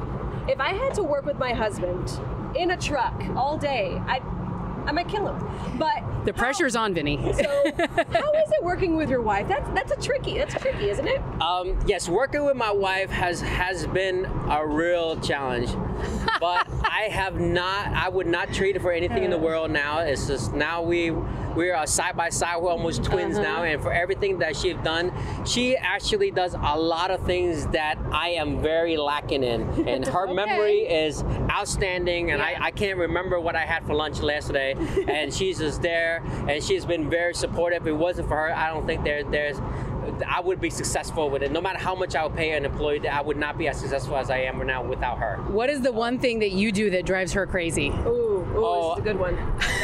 if 0.49 0.59
I 0.59 0.73
had 0.73 0.93
to 0.95 1.03
work 1.03 1.25
with 1.25 1.39
my 1.39 1.53
husband 1.53 2.11
in 2.55 2.71
a 2.71 2.77
truck 2.77 3.13
all 3.35 3.57
day, 3.57 3.99
I 4.07 4.19
I 4.85 4.91
might 4.91 5.07
kill 5.07 5.27
him. 5.27 5.77
But 5.77 6.25
The 6.25 6.33
pressure's 6.33 6.75
on, 6.75 6.93
Vinnie. 6.93 7.17
So 7.33 7.43
how 7.43 8.31
is 8.33 8.51
it 8.51 8.63
working 8.63 8.95
with 8.95 9.09
your 9.09 9.21
wife? 9.21 9.47
That's 9.47 9.67
that's 9.71 9.91
a 9.91 9.95
tricky. 10.01 10.37
That's 10.37 10.53
tricky, 10.55 10.89
isn't 10.89 11.07
it? 11.07 11.21
Um, 11.41 11.77
yes, 11.87 12.07
working 12.09 12.45
with 12.45 12.55
my 12.55 12.71
wife 12.71 13.09
has 13.09 13.41
has 13.41 13.87
been 13.87 14.25
a 14.49 14.65
real 14.65 15.19
challenge, 15.19 15.69
but 16.39 16.67
I 16.83 17.09
have 17.11 17.39
not. 17.39 17.87
I 17.87 18.09
would 18.09 18.27
not 18.27 18.53
trade 18.53 18.75
it 18.75 18.81
for 18.81 18.91
anything 18.91 19.23
in 19.23 19.31
the 19.31 19.37
world 19.37 19.71
now. 19.71 19.99
It's 19.99 20.27
just 20.27 20.53
now 20.53 20.81
we 20.81 21.11
we 21.55 21.69
are 21.69 21.75
uh, 21.75 21.85
side 21.85 22.15
by 22.15 22.29
side. 22.29 22.61
We're 22.61 22.71
almost 22.71 23.03
twins 23.03 23.37
now, 23.37 23.55
uh-huh. 23.57 23.63
and 23.65 23.81
for 23.81 23.91
everything 23.93 24.39
that 24.39 24.55
she's 24.55 24.75
done, 24.83 25.11
she 25.45 25.75
actually 25.77 26.31
does 26.31 26.53
a 26.55 26.77
lot 26.79 27.11
of 27.11 27.25
things 27.25 27.67
that 27.67 27.97
I 28.11 28.29
am 28.29 28.61
very 28.61 28.97
lacking 28.97 29.43
in, 29.43 29.61
and 29.87 30.05
her 30.13 30.23
Okay. 30.27 30.33
memory 30.33 30.79
is 30.79 31.23
outstanding. 31.51 32.31
And 32.31 32.41
I, 32.41 32.57
I 32.59 32.71
can't 32.71 32.97
remember 32.97 33.39
what 33.39 33.55
I 33.55 33.65
had 33.65 33.85
for 33.85 33.93
lunch 33.93 34.21
yesterday, 34.21 34.75
and 35.07 35.33
she's 35.33 35.59
just 35.59 35.81
there, 35.81 36.23
and 36.47 36.63
she's 36.63 36.85
been 36.85 37.09
very 37.09 37.33
supportive. 37.33 37.83
If 37.83 37.87
it 37.87 37.93
wasn't 37.93 38.27
for 38.27 38.37
her, 38.37 38.55
I 38.55 38.69
don't 38.69 38.85
think 38.85 39.03
there 39.03 39.23
there's. 39.23 39.59
I 40.27 40.41
would 40.41 40.59
be 40.59 40.69
successful 40.69 41.29
with 41.29 41.43
it. 41.43 41.51
No 41.51 41.61
matter 41.61 41.79
how 41.79 41.95
much 41.95 42.13
I 42.13 42.25
would 42.25 42.35
pay 42.35 42.51
an 42.51 42.65
employee, 42.65 43.07
I 43.07 43.21
would 43.21 43.37
not 43.37 43.57
be 43.57 43.69
as 43.69 43.79
successful 43.79 44.17
as 44.17 44.29
I 44.29 44.39
am 44.39 44.57
right 44.57 44.67
now 44.67 44.83
without 44.83 45.17
her. 45.19 45.37
What 45.47 45.69
is 45.69 45.79
the 45.81 45.93
one 45.93 46.19
thing 46.19 46.39
that 46.39 46.51
you 46.51 46.73
do 46.73 46.89
that 46.89 47.05
drives 47.05 47.31
her 47.33 47.47
crazy? 47.47 47.87
Ooh, 47.89 48.09
ooh, 48.09 48.53
Oh. 48.65 48.95
this 48.95 48.97
is 48.97 48.99
a 48.99 49.13
good 49.13 49.19
one. 49.19 49.37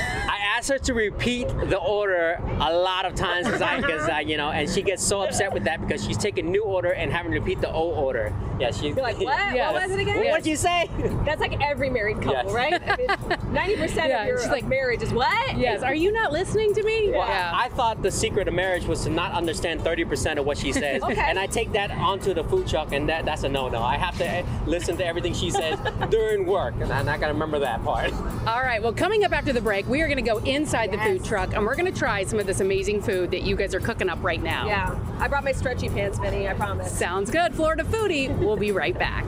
I 0.59 0.61
asked 0.61 0.71
her 0.71 0.77
to 0.77 0.93
repeat 0.93 1.47
the 1.47 1.77
order 1.77 2.37
a 2.59 2.73
lot 2.73 3.05
of 3.05 3.15
times 3.15 3.45
because 3.47 3.61
I, 3.61 3.79
cause 3.79 4.09
I, 4.09 4.19
you 4.19 4.35
know, 4.35 4.49
and 4.49 4.69
she 4.69 4.81
gets 4.81 5.01
so 5.01 5.21
upset 5.21 5.53
with 5.53 5.63
that 5.63 5.79
because 5.79 6.03
she's 6.05 6.17
taking 6.17 6.51
new 6.51 6.63
order 6.65 6.91
and 6.91 7.13
having 7.13 7.31
to 7.31 7.39
repeat 7.39 7.61
the 7.61 7.71
old 7.71 7.97
order. 7.97 8.33
Yeah, 8.59 8.71
she's 8.71 8.93
You're 8.93 8.95
like, 9.05 9.17
what? 9.21 9.55
Yes. 9.55 9.71
What 9.71 9.83
was 9.83 9.91
it 9.97 10.01
again? 10.01 10.17
What'd 10.29 10.45
you 10.45 10.57
say? 10.57 10.89
That's 11.25 11.39
like 11.39 11.61
every 11.61 11.89
married 11.89 12.21
couple, 12.21 12.51
Yes. 12.51 12.51
right? 12.51 13.43
Ninety 13.53 13.77
percent 13.77 14.09
Yeah, 14.09 14.23
of 14.23 14.27
your 14.27 14.39
she's 14.41 14.49
like- 14.49 14.67
marriage 14.67 15.01
is 15.01 15.13
what? 15.13 15.57
Yes. 15.57 15.81
Are 15.81 15.95
you 15.95 16.11
not 16.11 16.33
listening 16.33 16.73
to 16.73 16.83
me? 16.83 17.09
Well, 17.11 17.21
I 17.21 17.69
thought 17.69 18.01
the 18.01 18.11
secret 18.11 18.49
of 18.49 18.53
marriage 18.53 18.83
was 18.83 19.05
to 19.05 19.09
not 19.09 19.31
understand 19.31 19.79
30% 19.79 20.39
of 20.39 20.45
what 20.45 20.57
she 20.57 20.73
says. 20.73 21.01
Okay. 21.03 21.15
And 21.17 21.39
I 21.39 21.47
take 21.47 21.71
that 21.71 21.89
onto 21.89 22.33
the 22.33 22.43
food 22.43 22.67
truck, 22.67 22.91
and 22.91 23.07
that, 23.07 23.23
that's 23.23 23.43
a 23.43 23.49
no 23.49 23.69
no. 23.69 23.81
I 23.81 23.95
have 23.95 24.17
to 24.17 24.27
eh, 24.29 24.43
listen 24.65 24.97
to 24.97 25.05
everything 25.05 25.33
she 25.33 25.51
says 25.51 25.79
during 26.09 26.45
work, 26.45 26.73
and 26.81 26.91
I'm 26.91 27.05
not 27.05 27.21
going 27.21 27.29
to 27.29 27.33
remember 27.33 27.59
that 27.59 27.81
part. 27.85 28.11
All 28.45 28.61
right. 28.61 28.83
Well, 28.83 28.93
coming 28.93 29.23
up 29.23 29.31
after 29.31 29.53
the 29.53 29.61
break, 29.61 29.87
we 29.87 30.01
are 30.01 30.07
going 30.07 30.17
to 30.17 30.29
go 30.29 30.39
inside 30.49 30.91
the 30.91 30.97
food 30.97 31.23
truck 31.23 31.53
and 31.53 31.65
we're 31.65 31.75
going 31.75 31.91
to 31.91 31.97
try 31.97 32.23
some 32.23 32.39
of 32.39 32.47
this 32.47 32.59
amazing 32.59 33.01
food 33.01 33.31
that 33.31 33.43
you 33.43 33.55
guys 33.55 33.73
are 33.73 33.79
cooking 33.79 34.09
up 34.09 34.21
right 34.23 34.41
now. 34.41 34.67
Yeah. 34.67 34.99
I 35.19 35.27
brought 35.27 35.43
my 35.43 35.51
stretchy 35.51 35.89
pants, 35.89 36.19
Vinnie. 36.19 36.47
I 36.47 36.53
promise. 36.53 36.91
Sounds 36.91 37.29
good. 37.29 37.53
Florida 37.55 37.83
Foodie. 37.83 38.35
We'll 38.39 38.57
be 38.57 38.71
right 38.71 38.97
back. 38.97 39.25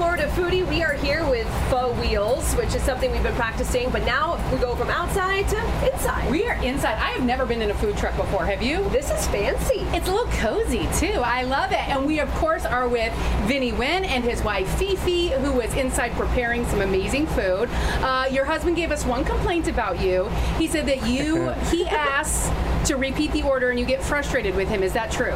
Florida 0.00 0.26
Foodie. 0.28 0.66
We 0.66 0.82
are 0.82 0.94
here 0.94 1.28
with 1.28 1.46
Pho 1.68 1.92
Wheels, 2.00 2.54
which 2.54 2.74
is 2.74 2.80
something 2.84 3.12
we've 3.12 3.22
been 3.22 3.34
practicing, 3.34 3.90
but 3.90 4.02
now 4.06 4.42
we 4.50 4.56
go 4.56 4.74
from 4.74 4.88
outside 4.88 5.46
to 5.50 5.92
inside. 5.92 6.30
We 6.30 6.46
are 6.46 6.54
inside. 6.64 6.94
I 6.94 7.10
have 7.10 7.22
never 7.22 7.44
been 7.44 7.60
in 7.60 7.70
a 7.70 7.74
food 7.74 7.98
truck 7.98 8.16
before. 8.16 8.46
Have 8.46 8.62
you? 8.62 8.88
This 8.88 9.10
is 9.10 9.26
fancy. 9.26 9.80
It's 9.94 10.08
a 10.08 10.10
little 10.10 10.32
cozy 10.38 10.88
too. 10.94 11.20
I 11.22 11.42
love 11.42 11.72
it. 11.72 11.86
And 11.90 12.06
we, 12.06 12.18
of 12.18 12.30
course, 12.36 12.64
are 12.64 12.88
with 12.88 13.12
Vinnie 13.46 13.72
Nguyen 13.72 14.06
and 14.06 14.24
his 14.24 14.42
wife 14.42 14.66
Phi 14.78 14.94
Phi, 14.94 15.38
who 15.38 15.52
was 15.52 15.74
inside 15.74 16.12
preparing 16.12 16.64
some 16.68 16.80
amazing 16.80 17.26
food. 17.26 17.68
Uh, 18.00 18.26
your 18.32 18.46
husband 18.46 18.76
gave 18.76 18.92
us 18.92 19.04
one 19.04 19.22
complaint 19.22 19.68
about 19.68 20.00
you. 20.00 20.30
He 20.56 20.66
said 20.66 20.86
that 20.86 21.06
you, 21.06 21.50
he 21.70 21.86
asks 21.86 22.48
to 22.86 22.96
repeat 22.96 23.32
the 23.32 23.42
order 23.42 23.70
and 23.70 23.78
you 23.78 23.84
get 23.86 24.02
frustrated 24.02 24.54
with 24.54 24.68
him. 24.68 24.82
Is 24.82 24.92
that 24.94 25.10
true? 25.10 25.34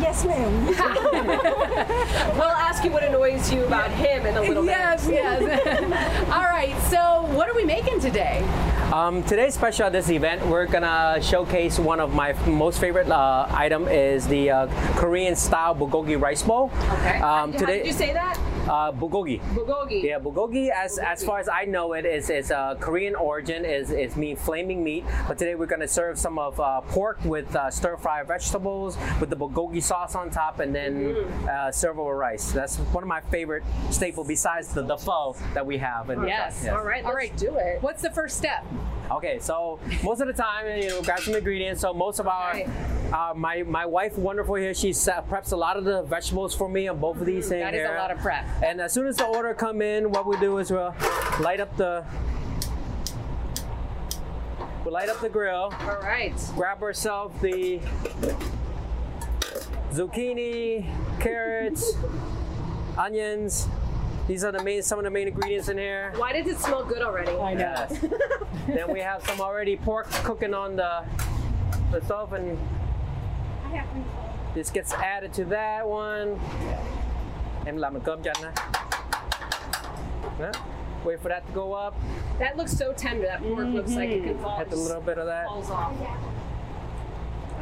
Yes, 0.00 0.24
ma'am. 0.24 0.66
We'll 2.34 2.42
ask 2.42 2.84
you 2.84 2.90
what 2.90 3.02
annoys 3.04 3.52
you 3.52 3.64
about 3.64 3.90
him 3.92 4.26
in 4.26 4.36
a 4.36 4.40
little 4.40 4.64
Yes, 4.64 5.06
bit. 5.06 5.14
yes. 5.14 5.42
Yes. 5.64 6.28
All 6.32 6.42
right. 6.44 6.74
So, 6.90 7.26
what 7.36 7.48
are 7.48 7.54
we 7.54 7.64
making 7.64 8.00
today? 8.00 8.40
Um, 8.92 9.22
today's 9.24 9.54
special 9.54 9.86
at 9.86 9.92
this 9.92 10.10
event, 10.10 10.44
we're 10.46 10.66
gonna 10.66 11.18
showcase 11.22 11.78
one 11.78 12.00
of 12.00 12.12
my 12.12 12.32
most 12.46 12.78
favorite 12.80 13.08
uh, 13.10 13.46
item 13.50 13.88
is 13.88 14.26
the 14.26 14.50
uh, 14.50 14.66
Korean 14.96 15.34
style 15.36 15.74
bulgogi 15.74 16.20
rice 16.20 16.42
bowl. 16.42 16.70
Okay. 16.74 17.18
Um, 17.18 17.52
How 17.52 17.58
today, 17.58 17.78
did 17.78 17.86
you 17.86 17.92
say 17.92 18.12
that? 18.12 18.38
Uh, 18.64 18.92
bulgogi. 18.92 19.40
Bulgogi. 19.54 20.02
Yeah, 20.02 20.18
bulgogi, 20.18 20.70
as 20.70 20.98
as 20.98 21.22
far 21.24 21.38
as 21.38 21.48
I 21.48 21.64
know 21.64 21.92
it, 21.92 22.04
is 22.06 22.30
is 22.30 22.50
uh, 22.50 22.76
Korean 22.80 23.14
origin. 23.14 23.64
is 23.64 23.90
is 23.90 24.16
mean 24.16 24.36
flaming 24.36 24.82
meat. 24.82 25.04
But 25.28 25.38
today 25.38 25.54
we're 25.54 25.66
gonna 25.66 25.88
serve 25.88 26.18
some 26.18 26.38
of 26.38 26.58
uh, 26.60 26.80
pork 26.82 27.22
with 27.24 27.54
uh, 27.54 27.70
stir 27.70 27.96
fry 27.96 28.22
vegetables 28.22 28.96
with 29.20 29.30
the 29.30 29.36
bulgogi 29.36 29.82
sauce 29.82 30.14
on 30.14 30.30
top, 30.30 30.60
and 30.60 30.74
then 30.74 31.16
uh, 31.48 31.70
serve 31.70 31.98
over 31.98 32.16
rice. 32.16 32.52
That's 32.52 32.76
one 32.78 33.02
of 33.04 33.08
my 33.08 33.20
favorite 33.20 33.64
staple 33.90 34.24
besides 34.24 34.72
the, 34.72 34.82
the 34.82 34.96
pho 34.96 35.36
that 35.54 35.64
we 35.64 35.78
have. 35.78 36.10
And 36.10 36.26
Yes. 36.26 36.66
All 36.68 36.82
right. 36.84 37.04
All 37.04 37.14
right. 37.14 37.34
do 37.36 37.56
it. 37.56 37.82
What's 37.82 38.02
the 38.02 38.10
first 38.10 38.36
step? 38.36 38.64
Okay, 39.10 39.38
so 39.38 39.78
most 40.02 40.20
of 40.22 40.26
the 40.26 40.32
time, 40.32 40.80
you 40.80 40.88
know, 40.88 41.02
grab 41.02 41.20
some 41.20 41.34
ingredients. 41.34 41.82
So 41.82 41.92
most 41.92 42.20
of 42.20 42.26
our, 42.26 42.52
Right. 42.52 42.68
uh, 43.12 43.34
my 43.34 43.62
my 43.62 43.84
wife, 43.84 44.16
wonderful 44.16 44.54
here, 44.54 44.72
she 44.72 44.94
set, 44.94 45.28
preps 45.28 45.52
a 45.52 45.56
lot 45.56 45.76
of 45.76 45.84
the 45.84 46.02
vegetables 46.02 46.54
for 46.54 46.68
me 46.70 46.88
on 46.88 46.98
both 46.98 47.20
of 47.20 47.26
these 47.26 47.46
things. 47.48 47.62
That 47.62 47.74
is 47.74 47.86
a 47.88 47.94
lot 47.94 48.10
of 48.10 48.18
prep. 48.18 48.46
And 48.62 48.80
as 48.80 48.92
soon 48.92 49.06
as 49.06 49.16
the 49.16 49.26
order 49.26 49.52
come 49.54 49.82
in, 49.82 50.10
what 50.10 50.26
we 50.26 50.36
do 50.38 50.58
is 50.58 50.70
we'll 50.70 50.94
light 51.40 51.60
up 51.60 51.76
the, 51.76 52.04
we 54.84 54.90
light 54.90 55.08
up 55.08 55.20
the 55.20 55.28
grill, 55.28 55.72
All 55.80 55.98
right. 56.02 56.32
grab 56.54 56.82
ourselves 56.82 57.38
the 57.40 57.80
zucchini, 59.92 60.86
carrots, 61.20 61.94
onions. 62.96 63.68
These 64.26 64.42
are 64.44 64.52
the 64.52 64.62
main, 64.62 64.82
some 64.82 64.98
of 64.98 65.04
the 65.04 65.10
main 65.10 65.28
ingredients 65.28 65.68
in 65.68 65.76
here. 65.76 66.12
Why 66.16 66.32
does 66.32 66.46
it 66.46 66.58
smell 66.58 66.84
good 66.84 67.02
already? 67.02 67.32
I 67.32 67.52
know. 67.54 67.60
Yes. 67.60 67.98
then 68.66 68.90
we 68.90 69.00
have 69.00 69.22
some 69.26 69.40
already 69.40 69.76
pork 69.76 70.08
cooking 70.10 70.54
on 70.54 70.76
the 70.76 71.04
the 71.90 72.00
stove, 72.06 72.32
and 72.32 72.58
this 74.54 74.70
gets 74.70 74.92
added 74.94 75.32
to 75.34 75.44
that 75.46 75.86
one. 75.86 76.40
Em 77.66 77.76
làm 77.76 78.00
cơm 78.00 78.22
cho 78.22 78.32
anh. 78.42 78.54
Đó. 80.38 80.50
Wait 81.04 81.20
for 81.22 81.28
that 81.28 81.42
to 81.46 81.52
go 81.54 81.72
up. 81.72 81.94
That 82.38 82.56
looks 82.56 82.72
so 82.72 82.92
tender. 82.96 83.28
That 83.28 83.42
pork 83.42 83.66
looks 83.74 83.96
like 83.96 84.10
it 84.10 84.24
can 84.24 84.34
mm-hmm. 84.34 84.42
fall. 84.42 84.60
Add 84.60 84.72
a 84.72 84.76
little 84.76 85.00
bit 85.00 85.18
of 85.18 85.26
that. 85.26 85.46
falls 85.46 85.70
off. 85.70 85.92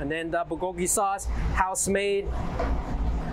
And 0.00 0.11
then 0.11 0.30
the 0.30 0.44
bulgogi 0.49 0.88
sauce, 0.88 1.26
house 1.54 1.88
made. 1.88 2.26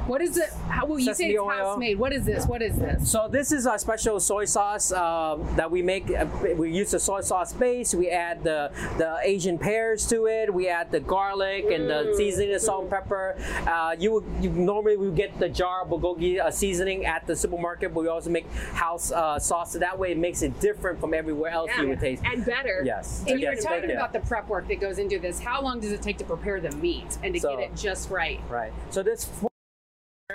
What 0.09 0.21
is 0.21 0.37
it? 0.37 0.49
How 0.67 0.87
will 0.87 0.97
you 0.97 1.13
say 1.13 1.29
it's 1.29 1.39
oil. 1.39 1.49
house 1.49 1.77
made? 1.77 1.99
What 1.99 2.11
is 2.13 2.25
this? 2.25 2.47
What 2.47 2.63
is 2.63 2.75
this? 2.75 3.11
So 3.11 3.27
this 3.29 3.51
is 3.51 3.67
our 3.67 3.77
special 3.77 4.19
soy 4.19 4.45
sauce 4.45 4.91
uh, 4.91 5.37
that 5.55 5.69
we 5.69 5.83
make. 5.83 6.09
Uh, 6.09 6.25
we 6.55 6.71
use 6.71 6.89
the 6.89 6.99
soy 6.99 7.21
sauce 7.21 7.53
base. 7.53 7.93
We 7.93 8.09
add 8.09 8.43
the 8.43 8.71
the 8.97 9.17
Asian 9.21 9.59
pears 9.59 10.07
to 10.07 10.25
it. 10.25 10.51
We 10.51 10.67
add 10.67 10.91
the 10.91 10.99
garlic 10.99 11.65
and 11.65 11.87
the 11.87 12.15
seasoning, 12.17 12.53
the 12.53 12.59
salt 12.59 12.81
and 12.81 12.89
pepper. 12.89 13.37
Uh, 13.67 13.95
you 13.99 14.13
would 14.13 14.25
you 14.41 14.49
normally 14.49 14.97
we 14.97 15.11
get 15.11 15.37
the 15.37 15.47
jar 15.47 15.83
of 15.83 15.89
bulgogi 15.89 16.39
uh, 16.39 16.49
seasoning 16.49 17.05
at 17.05 17.27
the 17.27 17.35
supermarket, 17.35 17.93
but 17.93 18.01
we 18.01 18.07
also 18.07 18.31
make 18.31 18.51
house 18.73 19.11
uh, 19.11 19.37
sauce. 19.37 19.73
So 19.73 19.79
that 19.79 19.99
way 19.99 20.13
it 20.13 20.17
makes 20.17 20.41
it 20.41 20.59
different 20.59 20.99
from 20.99 21.13
everywhere 21.13 21.51
else 21.51 21.69
you 21.77 21.87
would 21.87 21.99
taste. 21.99 22.23
And 22.25 22.43
better. 22.43 22.81
Yes. 22.83 23.23
And 23.27 23.39
you 23.39 23.47
were 23.47 23.55
talking 23.55 23.91
yeah. 23.91 23.97
about 23.97 24.13
the 24.13 24.21
prep 24.21 24.47
work 24.49 24.67
that 24.69 24.79
goes 24.79 24.97
into 24.97 25.19
this. 25.19 25.39
How 25.39 25.61
long 25.61 25.79
does 25.79 25.91
it 25.91 26.01
take 26.01 26.17
to 26.17 26.25
prepare 26.25 26.59
the 26.59 26.71
meat 26.77 27.19
and 27.21 27.31
to 27.35 27.39
So- 27.39 27.55
get 27.55 27.59
it 27.59 27.75
just 27.75 28.09
right? 28.09 28.39
Right. 28.49 28.73
So 28.89 29.03
this. 29.03 29.29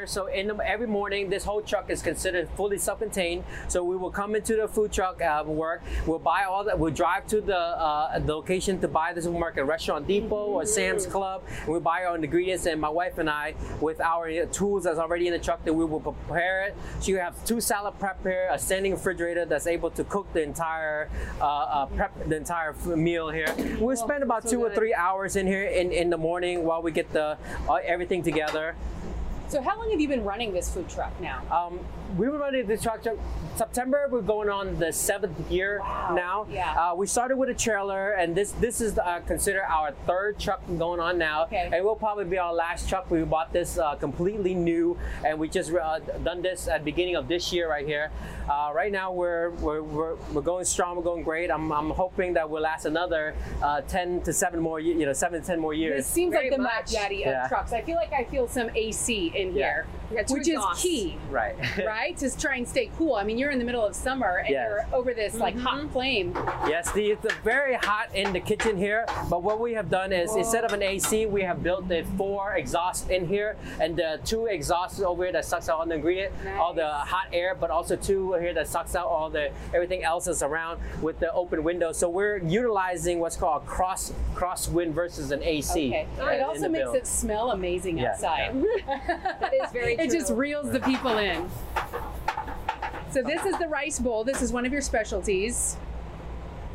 So 0.06 0.26
in 0.26 0.48
the, 0.48 0.56
every 0.56 0.88
morning, 0.88 1.30
this 1.30 1.44
whole 1.44 1.62
truck 1.62 1.88
is 1.88 2.02
considered 2.02 2.48
fully 2.56 2.78
self-contained. 2.78 3.44
So 3.68 3.84
we 3.84 3.96
will 3.96 4.10
come 4.10 4.34
into 4.34 4.56
the 4.56 4.66
food 4.66 4.92
truck 4.92 5.22
uh, 5.22 5.44
work. 5.46 5.84
We'll 6.04 6.18
buy 6.18 6.44
all 6.44 6.64
that. 6.64 6.76
We'll 6.76 6.92
drive 6.92 7.28
to 7.28 7.40
the, 7.40 7.56
uh, 7.56 8.18
the 8.18 8.34
location 8.34 8.80
to 8.80 8.88
buy 8.88 9.12
the 9.12 9.22
supermarket, 9.22 9.64
Restaurant 9.66 10.08
Depot 10.08 10.46
or 10.46 10.66
Sam's 10.66 11.06
Club. 11.06 11.44
And 11.60 11.68
we 11.68 11.78
buy 11.78 12.04
our 12.04 12.16
ingredients. 12.16 12.66
And 12.66 12.80
my 12.80 12.88
wife 12.88 13.18
and 13.18 13.30
I, 13.30 13.54
with 13.80 14.00
our 14.00 14.46
tools 14.46 14.82
that's 14.82 14.98
already 14.98 15.28
in 15.28 15.32
the 15.32 15.38
truck, 15.38 15.64
that 15.64 15.72
we 15.72 15.84
will 15.84 16.00
prepare 16.00 16.64
it. 16.64 16.76
So 16.98 17.12
you 17.12 17.18
have 17.18 17.42
two 17.44 17.60
salad 17.60 17.96
prep 18.00 18.20
here, 18.24 18.48
a 18.50 18.58
standing 18.58 18.92
refrigerator 18.92 19.44
that's 19.44 19.68
able 19.68 19.90
to 19.92 20.02
cook 20.02 20.26
the 20.32 20.42
entire 20.42 21.08
uh, 21.40 21.44
uh, 21.44 21.86
prep 21.86 22.28
the 22.28 22.36
entire 22.36 22.72
meal 22.96 23.30
here. 23.30 23.54
We'll 23.78 23.96
spend 23.96 24.24
about 24.24 24.48
two 24.48 24.60
or 24.60 24.74
three 24.74 24.92
hours 24.92 25.36
in 25.36 25.46
here 25.46 25.66
in, 25.66 25.92
in 25.92 26.10
the 26.10 26.18
morning 26.18 26.64
while 26.64 26.82
we 26.82 26.90
get 26.90 27.12
the 27.12 27.38
uh, 27.68 27.74
everything 27.74 28.24
together. 28.24 28.74
So 29.54 29.62
how 29.62 29.78
long 29.78 29.88
have 29.92 30.00
you 30.00 30.08
been 30.08 30.24
running 30.24 30.52
this 30.52 30.68
food 30.74 30.88
truck 30.88 31.12
now? 31.20 31.40
Um, 31.48 31.78
we 32.16 32.28
were 32.28 32.38
running 32.38 32.66
this 32.66 32.82
truck 32.82 33.02
September. 33.56 34.06
We're 34.10 34.20
going 34.20 34.48
on 34.48 34.78
the 34.78 34.92
seventh 34.92 35.50
year 35.50 35.78
now. 36.12 36.46
Yeah. 36.50 36.72
Uh, 36.92 36.94
we 36.94 37.06
started 37.06 37.36
with 37.36 37.48
a 37.48 37.54
trailer, 37.54 38.12
and 38.12 38.34
this 38.34 38.52
this 38.52 38.80
is 38.80 38.98
uh, 38.98 39.20
considered 39.26 39.62
our 39.68 39.92
third 40.06 40.38
truck 40.38 40.62
going 40.78 41.00
on 41.00 41.18
now. 41.18 41.44
Okay. 41.44 41.56
And 41.66 41.74
it 41.74 41.84
will 41.84 41.96
probably 41.96 42.24
be 42.24 42.38
our 42.38 42.52
last 42.52 42.88
truck. 42.88 43.10
We 43.10 43.22
bought 43.24 43.52
this 43.52 43.78
uh, 43.78 43.94
completely 43.96 44.54
new, 44.54 44.98
and 45.24 45.38
we 45.38 45.48
just 45.48 45.72
uh, 45.72 45.98
done 46.22 46.42
this 46.42 46.68
at 46.68 46.78
the 46.80 46.84
beginning 46.84 47.16
of 47.16 47.26
this 47.28 47.52
year 47.52 47.68
right 47.68 47.86
here. 47.86 48.10
Uh, 48.48 48.70
right 48.74 48.92
now 48.92 49.10
we're, 49.12 49.50
we're 49.50 49.82
we're 49.82 50.14
we're 50.32 50.42
going 50.42 50.64
strong. 50.64 50.96
We're 50.96 51.02
going 51.02 51.22
great. 51.24 51.50
I'm, 51.50 51.72
I'm 51.72 51.90
hoping 51.90 52.34
that 52.34 52.48
we'll 52.48 52.62
last 52.62 52.84
another 52.86 53.34
uh, 53.62 53.80
ten 53.82 54.20
to 54.22 54.32
seven 54.32 54.60
more 54.60 54.78
ye- 54.80 54.92
you 54.98 55.06
know 55.06 55.12
seven 55.12 55.40
to 55.40 55.46
ten 55.46 55.58
more 55.58 55.74
years. 55.74 56.04
This 56.04 56.06
seems 56.12 56.32
Very 56.32 56.50
like 56.50 56.58
the 56.58 56.62
much. 56.62 56.72
Mac 56.72 56.86
Daddy 56.86 57.22
of 57.24 57.30
Yeah. 57.30 57.48
trucks. 57.48 57.72
I 57.72 57.80
feel 57.82 57.96
like 57.96 58.12
I 58.12 58.24
feel 58.24 58.46
some 58.46 58.68
AC 58.74 59.32
in 59.34 59.52
here, 59.52 59.86
Yeah, 60.12 60.22
two 60.24 60.34
which 60.34 60.42
is 60.42 60.48
exhausts. 60.54 60.82
key, 60.82 61.16
right. 61.30 61.56
right? 61.86 62.03
To 62.12 62.38
try 62.38 62.56
and 62.56 62.68
stay 62.68 62.90
cool. 62.98 63.14
I 63.14 63.24
mean, 63.24 63.38
you're 63.38 63.50
in 63.50 63.58
the 63.58 63.64
middle 63.64 63.84
of 63.84 63.94
summer 63.96 64.36
and 64.38 64.48
Yes. 64.50 64.68
you're 64.68 64.94
over 64.94 65.14
this 65.14 65.34
like 65.36 65.54
Mm-hmm. 65.54 65.64
hot 65.66 65.90
flame. 65.92 66.32
Yes, 66.68 66.92
the, 66.92 67.12
it's 67.12 67.34
very 67.42 67.74
hot 67.74 68.08
in 68.14 68.32
the 68.34 68.40
kitchen 68.40 68.76
here. 68.76 69.06
But 69.30 69.42
what 69.42 69.58
we 69.58 69.72
have 69.72 69.88
done 69.90 70.12
is 70.12 70.36
instead 70.36 70.64
of 70.64 70.72
an 70.74 70.82
AC, 70.82 71.24
we 71.26 71.42
have 71.42 71.62
built 71.62 71.88
the 71.88 72.04
four 72.18 72.54
exhausts 72.56 73.08
in 73.08 73.26
here, 73.26 73.56
and 73.80 73.96
the 73.96 74.20
two 74.24 74.46
exhausts 74.46 75.00
over 75.00 75.24
here 75.24 75.32
that 75.32 75.44
sucks 75.46 75.68
out 75.68 75.78
all 75.80 75.86
the 75.86 75.94
ingredient, 75.94 76.32
all 76.58 76.74
the 76.74 76.86
hot 76.88 77.28
air, 77.32 77.54
but 77.54 77.70
also 77.70 77.96
two 77.96 78.34
here 78.34 78.52
that 78.54 78.68
sucks 78.68 78.94
out 78.94 79.06
all 79.06 79.30
the 79.30 79.50
everything 79.72 80.04
else 80.04 80.26
that's 80.26 80.42
around 80.42 80.80
with 81.00 81.18
the 81.20 81.32
open 81.32 81.64
window. 81.64 81.90
So 81.92 82.08
we're 82.10 82.36
utilizing 82.38 83.18
what's 83.18 83.36
called 83.36 83.62
a 83.62 83.66
cross 83.66 84.12
crosswind 84.34 84.92
versus 84.92 85.30
an 85.30 85.42
AC. 85.42 85.88
Okay. 85.88 86.06
It 86.36 86.42
also 86.42 86.68
makes 86.68 86.84
build. 86.84 86.96
it 86.96 87.06
smell 87.06 87.50
amazing 87.52 87.98
Yeah, 87.98 88.10
outside. 88.12 88.54
That 88.86 89.52
is 89.64 89.70
very 89.72 89.94
it 89.94 90.10
just 90.10 90.32
reels 90.32 90.70
the 90.70 90.80
people 90.80 91.16
in. 91.18 91.48
So 93.10 93.22
this 93.22 93.44
is 93.44 93.56
the 93.58 93.68
rice 93.68 93.98
bowl. 93.98 94.24
This 94.24 94.42
is 94.42 94.52
one 94.52 94.66
of 94.66 94.72
your 94.72 94.80
specialties. 94.82 95.76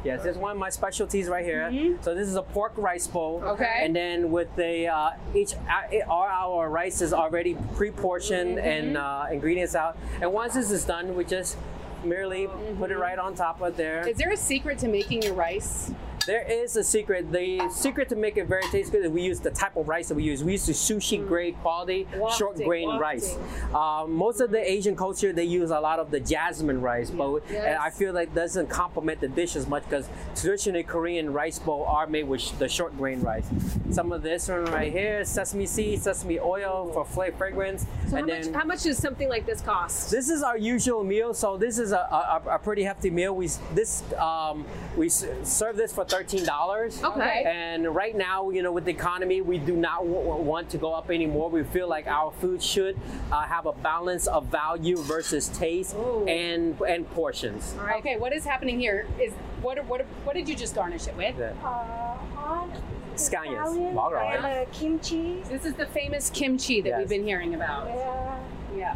Yes, 0.05 0.23
this 0.23 0.35
is 0.35 0.37
one 0.37 0.53
of 0.53 0.57
my 0.57 0.69
specialties 0.69 1.27
right 1.27 1.43
here. 1.43 1.97
So 2.01 2.15
this 2.15 2.29
is 2.29 2.35
a 2.35 2.41
pork 2.41 2.71
rice 2.77 3.05
bowl. 3.07 3.39
Mm-hmm. 3.39 3.47
Okay. 3.49 3.79
And 3.81 3.93
then 3.93 4.31
with 4.31 4.55
the 4.55 4.87
uh, 4.87 5.09
each 5.35 5.53
uh, 5.55 6.05
all 6.07 6.23
our 6.57 6.69
rice 6.69 7.01
is 7.01 7.11
already 7.11 7.57
pre-portioned 7.75 8.57
Mm-hmm. 8.57 8.67
and 8.67 8.97
uh, 8.97 9.25
ingredients 9.29 9.75
out. 9.75 9.97
And 10.21 10.31
once 10.31 10.53
this 10.53 10.71
is 10.71 10.85
done, 10.85 11.15
we 11.15 11.25
just 11.25 11.57
merely 12.05 12.47
put 12.77 12.91
it 12.91 12.97
right 12.97 13.19
on 13.19 13.35
top 13.35 13.59
of 13.61 13.75
there. 13.75 14.07
Is 14.07 14.15
there 14.17 14.31
a 14.31 14.37
secret 14.37 14.79
to 14.79 14.87
making 14.87 15.23
your 15.23 15.33
rice? 15.33 15.91
There 16.25 16.43
is 16.43 16.75
a 16.75 16.83
secret. 16.83 17.31
The 17.31 17.69
secret 17.71 18.09
to 18.09 18.15
make 18.15 18.37
it 18.37 18.45
very 18.47 18.61
tasty 18.71 18.97
is 18.97 19.09
we 19.09 19.21
use 19.23 19.39
the 19.39 19.49
type 19.49 19.75
of 19.75 19.87
rice 19.87 20.09
that 20.09 20.15
we 20.15 20.23
use. 20.23 20.43
We 20.43 20.51
use 20.53 20.65
the 20.65 20.73
sushi 20.73 21.25
grade 21.27 21.55
quality, 21.61 22.07
short 22.37 22.55
grain 22.57 22.87
wafting. 22.87 22.99
rice. 23.01 23.37
Um, 23.73 24.13
most 24.13 24.39
of 24.39 24.51
the 24.51 24.59
Asian 24.71 24.95
culture 24.95 25.33
they 25.33 25.45
use 25.45 25.71
a 25.71 25.79
lot 25.79 25.97
of 25.97 26.11
the 26.11 26.19
jasmine 26.19 26.81
rice, 26.81 27.09
but 27.09 27.35
and 27.49 27.57
I 27.77 27.85
Yes. 27.85 27.97
feel 27.97 28.13
like 28.13 28.35
doesn't 28.35 28.67
complement 28.69 29.21
the 29.21 29.27
dish 29.27 29.55
as 29.55 29.65
much 29.67 29.83
because 29.85 30.07
traditionally 30.35 30.83
Korean 30.83 31.33
rice 31.33 31.57
bowl 31.57 31.85
are 31.85 32.05
made 32.05 32.27
with 32.27 32.41
sh- 32.41 32.51
the 32.51 32.67
short 32.67 32.95
grain 32.97 33.21
rice. 33.21 33.47
Some 33.89 34.11
of 34.11 34.21
this 34.21 34.49
one 34.49 34.65
right 34.65 34.91
here, 34.91 35.25
sesame 35.25 35.65
seeds, 35.65 36.03
sesame 36.03 36.39
oil 36.39 36.91
for 36.93 37.05
flavor 37.05 37.37
fragrance, 37.37 37.85
So 38.07 38.11
how 38.11 38.17
and 38.17 38.27
much, 38.27 38.47
how 38.61 38.65
much 38.65 38.83
does 38.83 38.97
something 38.97 39.29
like 39.29 39.45
this 39.47 39.61
cost? 39.61 40.11
This 40.11 40.29
is 40.29 40.43
our 40.43 40.57
usual 40.57 41.03
meal, 41.03 41.33
so 41.33 41.57
this 41.57 41.79
is 41.79 41.91
a, 41.91 41.97
a, 41.97 42.55
a 42.55 42.59
pretty 42.59 42.83
hefty 42.83 43.09
meal. 43.09 43.35
We 43.35 43.49
this 43.73 44.03
um, 44.13 44.65
we 44.95 45.09
serve 45.09 45.75
this 45.77 45.91
for 45.93 46.05
thirteen 46.19 46.45
dollars. 46.45 47.01
Okay. 47.03 47.43
And 47.45 47.93
right 47.95 48.15
now, 48.15 48.49
you 48.49 48.61
know, 48.61 48.71
with 48.71 48.85
the 48.85 48.91
economy, 48.91 49.41
we 49.41 49.57
do 49.57 49.75
not 49.75 49.99
w- 49.99 50.15
w- 50.15 50.43
want 50.43 50.69
to 50.71 50.77
go 50.77 50.93
up 50.93 51.09
anymore. 51.09 51.49
We 51.49 51.63
feel 51.63 51.87
like 51.87 52.07
our 52.07 52.31
food 52.31 52.61
should 52.61 52.97
uh, 53.31 53.41
have 53.43 53.65
a 53.65 53.71
balance 53.73 54.27
of 54.27 54.45
value 54.47 54.97
versus 54.97 55.47
taste 55.49 55.95
and 56.27 56.79
and 56.81 57.09
portions. 57.11 57.75
Okay, 57.97 58.17
what 58.17 58.33
is 58.33 58.43
happening 58.45 58.79
here? 58.79 59.07
Is 59.19 59.33
what 59.61 59.83
what 59.85 60.01
what 60.25 60.35
did 60.35 60.49
you 60.49 60.55
just 60.55 60.75
garnish 60.75 61.07
it 61.07 61.15
with? 61.15 61.35
Yeah. 61.37 61.53
Uh, 61.63 62.17
on 62.37 62.71
Scallions. 63.15 63.75
scallion 63.75 63.93
Wow, 63.93 64.11
right. 64.11 64.35
and 64.37 64.45
uh, 64.45 64.65
kimchi. 64.71 65.41
This 65.49 65.65
is 65.65 65.73
the 65.73 65.85
famous 65.87 66.29
kimchi 66.29 66.81
that 66.81 66.89
Yes. 66.89 66.99
we've 66.99 67.09
been 67.09 67.23
hearing 67.23 67.53
about. 67.55 67.87
Yeah. 67.87 68.39
Yeah. 68.75 68.95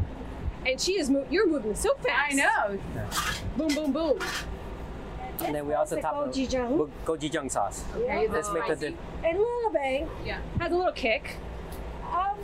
And 0.66 0.80
she 0.80 0.94
is 0.98 1.10
mo- 1.10 1.26
you're 1.30 1.48
moving 1.50 1.76
so 1.76 1.94
fast. 1.96 2.34
I 2.34 2.36
know. 2.36 2.80
Boom, 3.58 3.68
boom, 3.76 3.92
boom. 3.92 4.20
And 5.46 5.54
then 5.56 5.68
we 5.68 5.74
also 5.74 5.96
That's 5.96 6.08
the 6.08 6.12
top 6.12 6.28
it 6.28 6.34
gochujang. 6.34 6.78
with 6.78 7.06
gochujang 7.06 7.52
sauce. 7.52 7.84
Okay, 7.96 8.28
Let's 8.28 8.52
make 8.54 8.68
the 8.68 8.76
spicy. 8.78 8.92
di- 9.22 9.30
A 9.30 9.32
little 9.38 9.72
bit. 9.72 10.08
Yeah. 10.26 10.40
Has 10.60 10.72
a 10.72 10.76
little 10.76 10.94
kick. 10.94 11.36
Um, 12.12 12.38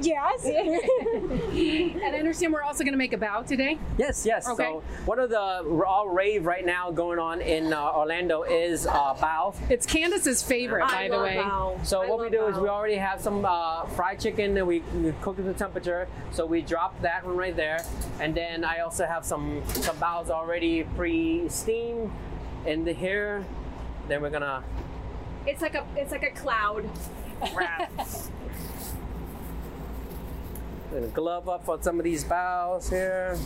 yes. 0.00 0.44
And 1.54 2.14
I 2.14 2.18
understand 2.18 2.52
we're 2.52 2.62
also 2.62 2.84
going 2.84 2.92
to 2.92 2.98
make 2.98 3.12
a 3.12 3.18
bow 3.18 3.42
today. 3.42 3.78
Yes, 3.98 4.26
yes. 4.26 4.48
Okay. 4.48 4.64
So 4.64 4.82
one 5.04 5.18
of 5.18 5.30
the 5.30 5.84
all 5.86 6.08
rave 6.08 6.46
right 6.46 6.64
now 6.64 6.90
going 6.90 7.18
on 7.18 7.40
in 7.40 7.72
uh, 7.72 7.92
Orlando 7.92 8.42
is 8.42 8.86
uh, 8.86 9.14
bao. 9.14 9.54
It's 9.70 9.86
Candace's 9.86 10.42
favorite, 10.42 10.80
by 10.88 11.04
I 11.04 11.08
the 11.08 11.16
love 11.16 11.24
way. 11.24 11.36
bao. 11.36 11.86
So 11.86 12.02
I 12.02 12.08
what 12.08 12.18
we 12.18 12.24
love 12.24 12.32
do 12.32 12.46
is 12.46 12.58
we 12.58 12.68
already 12.68 12.96
have 12.96 13.20
some 13.20 13.44
uh, 13.44 13.84
fried 13.86 14.20
chicken 14.20 14.54
that 14.54 14.66
we, 14.66 14.80
we 14.80 15.12
cook 15.22 15.38
at 15.38 15.44
the 15.44 15.54
temperature. 15.54 16.08
So 16.32 16.44
we 16.46 16.60
drop 16.62 17.00
that 17.02 17.24
one 17.24 17.36
right 17.36 17.54
there, 17.54 17.84
and 18.20 18.34
then 18.34 18.64
I 18.64 18.80
also 18.80 19.06
have 19.06 19.24
some 19.24 19.62
some 19.68 19.96
baos 19.98 20.30
already 20.30 20.84
pre-steamed 20.96 22.10
in 22.66 22.84
the 22.84 22.92
here. 22.92 23.44
Then 24.08 24.20
we're 24.22 24.30
gonna 24.30 24.62
It's 25.46 25.62
like 25.62 25.74
a 25.74 25.86
it's 25.96 26.10
like 26.12 26.24
a 26.24 26.30
cloud. 26.30 26.88
wrap. 30.94 31.02
Gonna 31.02 31.12
glove 31.14 31.48
up 31.48 31.68
on 31.68 31.82
some 31.82 31.98
of 31.98 32.04
these 32.04 32.24
baos 32.24 32.88
here. 32.88 33.36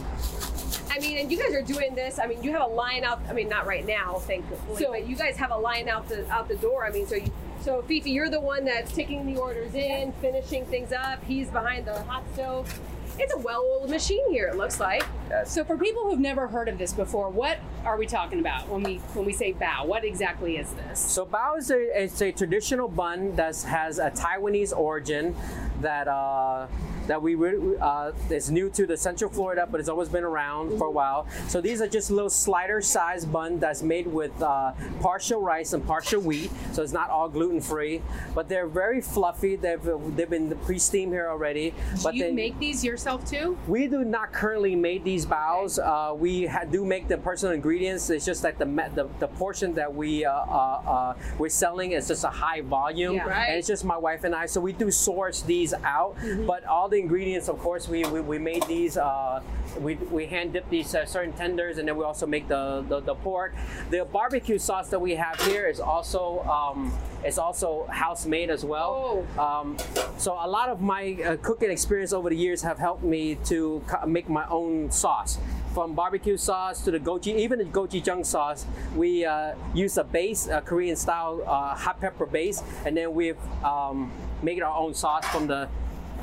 I 0.91 1.01
mean, 1.01 1.19
and 1.19 1.31
you 1.31 1.39
guys 1.39 1.55
are 1.55 1.63
doing 1.63 1.95
this. 1.95 2.19
I 2.19 2.27
mean, 2.27 2.43
you 2.43 2.53
have 2.53 2.63
a 2.63 2.67
line 2.75 3.05
out. 3.05 3.21
I 3.29 3.33
mean, 3.33 3.49
not 3.49 3.67
right 3.67 3.87
now, 3.87 4.15
thankfully, 4.15 4.83
So- 4.85 4.91
but 4.91 5.07
you 5.07 5.17
guys 5.17 5.37
have 5.37 5.51
a 5.51 5.57
line 5.57 5.89
out 5.89 6.09
the 6.09 6.29
out 6.31 6.49
the 6.49 6.57
door. 6.57 6.85
I 6.85 6.91
mean, 6.91 7.07
so 7.07 7.17
you, 7.17 7.31
so 7.61 7.83
Phi 7.83 8.01
Phi, 8.01 8.11
you're 8.11 8.31
the 8.31 8.41
one 8.41 8.65
that's 8.65 8.93
taking 8.93 9.27
the 9.33 9.41
orders 9.41 9.75
in, 9.75 10.13
finishing 10.21 10.65
things 10.67 10.93
up. 10.93 11.23
He's 11.25 11.49
behind 11.51 11.87
the 11.87 12.03
hot 12.03 12.23
stove. 12.35 12.81
It's 13.21 13.35
a 13.35 13.39
well-oiled 13.39 13.91
machine 13.91 14.31
here. 14.31 14.47
It 14.47 14.57
looks 14.57 14.79
like. 14.79 15.05
Yes. 15.29 15.53
So 15.53 15.65
for 15.65 15.77
people 15.77 16.09
who've 16.09 16.21
never 16.21 16.47
heard 16.47 16.69
of 16.69 16.79
this 16.79 16.93
before, 16.93 17.31
what 17.31 17.59
are 17.85 17.97
we 17.97 18.07
talking 18.07 18.39
about 18.39 18.69
when 18.69 18.85
we 18.85 18.97
when 19.15 19.25
we 19.27 19.33
say 19.33 19.53
bao? 19.53 19.85
What 19.87 20.05
exactly 20.05 20.57
is 20.57 20.73
this? 20.75 21.01
So 21.01 21.27
bao 21.27 21.59
is 21.59 21.71
a, 21.73 22.03
it's 22.03 22.23
a 22.23 22.31
traditional 22.31 22.87
bun 22.89 23.35
that 23.35 23.61
has 23.63 23.99
a 23.99 24.11
Taiwanese 24.13 24.77
origin 24.77 25.35
that 25.81 26.07
uh, 26.07 26.69
that 27.09 27.21
we 27.21 27.35
uh, 27.81 28.13
is 28.31 28.51
new 28.51 28.69
to 28.71 28.87
the 28.87 28.97
Central 28.97 29.31
Florida, 29.31 29.67
but 29.69 29.81
it's 29.81 29.89
always 29.89 30.09
been 30.09 30.25
around 30.25 30.77
for 30.79 30.87
a 30.87 30.91
while. 30.91 31.27
So 31.49 31.61
these 31.61 31.81
are 31.81 31.89
just 31.89 32.11
little 32.11 32.31
slider 32.31 32.81
sized 32.81 33.33
bun 33.33 33.59
that's 33.59 33.83
made 33.83 34.07
with 34.07 34.31
uh, 34.43 34.73
partial 35.01 35.41
rice 35.41 35.73
and 35.73 35.85
partial 35.87 36.21
wheat. 36.21 36.51
So 36.73 36.83
it's 36.83 36.93
not 36.93 37.09
all 37.11 37.29
gluten 37.29 37.61
free, 37.61 38.03
but 38.35 38.49
they're 38.49 38.67
very 38.69 39.01
fluffy. 39.01 39.57
They've 39.57 39.83
they've 40.17 40.29
been 40.31 40.55
pre-steamed 40.65 41.13
here 41.13 41.29
already. 41.29 41.75
But 42.03 42.13
Do 42.13 42.19
you 42.19 42.25
then 42.25 42.35
make 42.35 42.59
these 42.59 42.85
yourself 42.85 43.25
too? 43.29 43.57
we 43.67 43.87
do 43.89 44.05
not 44.05 44.33
currently 44.33 44.77
make 44.77 45.03
these 45.03 45.25
baos. 45.25 45.79
Uh, 45.79 46.13
we 46.17 46.49
do 46.71 46.85
make 46.85 47.09
the 47.09 47.17
personal 47.19 47.55
ingredients. 47.55 48.11
It's 48.11 48.25
just 48.27 48.43
that 48.43 48.59
the 48.59 48.67
the, 48.95 49.09
the 49.19 49.29
portion 49.29 49.73
that 49.75 49.93
we 49.93 50.25
uh, 50.27 50.31
uh, 50.33 50.83
uh, 50.87 51.15
we're 51.39 51.49
selling 51.49 51.93
is 51.93 52.07
just 52.09 52.25
a 52.25 52.29
high 52.29 52.61
volume, 52.61 53.15
Yeah. 53.15 53.25
Right. 53.25 53.49
and 53.49 53.59
it's 53.59 53.67
just 53.67 53.85
my 53.85 53.97
wife 53.97 54.25
and 54.25 54.35
I. 54.35 54.45
So 54.47 54.61
we 54.61 54.73
do 54.73 54.91
source 54.91 55.41
these 55.43 55.73
out, 55.73 56.17
Mm-hmm. 56.19 56.47
but 56.47 56.65
all 56.65 56.89
the 56.89 56.98
ingredients, 56.99 57.49
of 57.49 57.59
course, 57.59 57.89
we 57.89 58.05
we, 58.05 58.21
we 58.21 58.39
made 58.39 58.65
these. 58.65 58.97
Uh, 58.97 59.43
we, 59.81 59.95
we 60.11 60.27
hand 60.27 60.53
dip 60.53 60.69
these 60.71 60.95
uh, 60.95 61.05
certain 61.05 61.33
tenders, 61.33 61.79
and 61.79 61.87
then 61.87 61.97
we 61.97 62.05
also 62.05 62.27
make 62.27 62.49
the, 62.49 62.85
the, 62.89 63.01
the 63.01 63.15
pork. 63.15 63.55
The 63.91 64.05
barbecue 64.05 64.59
sauce 64.59 64.89
that 64.89 65.01
we 65.01 65.15
have 65.15 65.41
here 65.43 65.67
is 65.67 65.79
also 65.79 66.41
um, 66.45 66.93
is 67.25 67.39
also 67.39 67.87
house 67.87 68.27
made 68.27 68.51
as 68.51 68.65
well. 68.65 69.25
Oh. 69.37 69.43
Um, 69.43 69.77
so 70.17 70.33
a 70.33 70.49
lot 70.49 70.69
of 70.69 70.81
my 70.81 71.19
uh, 71.25 71.37
cooking 71.37 71.71
experience 71.71 72.13
over 72.13 72.31
the 72.31 72.37
years 72.37 72.63
have 72.63 72.79
helped 72.79 73.03
me 73.03 73.37
to 73.47 73.83
make 74.07 74.29
my 74.29 74.47
own 74.49 74.91
sauce. 74.91 75.39
From 75.75 75.95
barbecue 75.95 76.37
sauce 76.37 76.83
to 76.85 76.91
the 76.91 76.99
gochi, 76.99 77.37
even 77.37 77.59
the 77.59 77.65
gochujang 77.65 78.25
sauce, 78.25 78.67
we 78.97 79.25
uh, 79.25 79.55
use 79.75 79.97
a 79.99 80.05
base, 80.05 80.49
a 80.49 80.61
Korean 80.61 80.97
style 80.97 81.43
uh, 81.47 81.75
hot 81.75 82.01
pepper 82.01 82.27
base, 82.27 82.63
and 82.85 82.97
then 82.97 83.15
we've 83.15 83.39
um, 83.63 84.11
made 84.43 84.63
our 84.63 84.77
own 84.77 84.95
sauce 84.95 85.27
from 85.27 85.47
the 85.47 85.69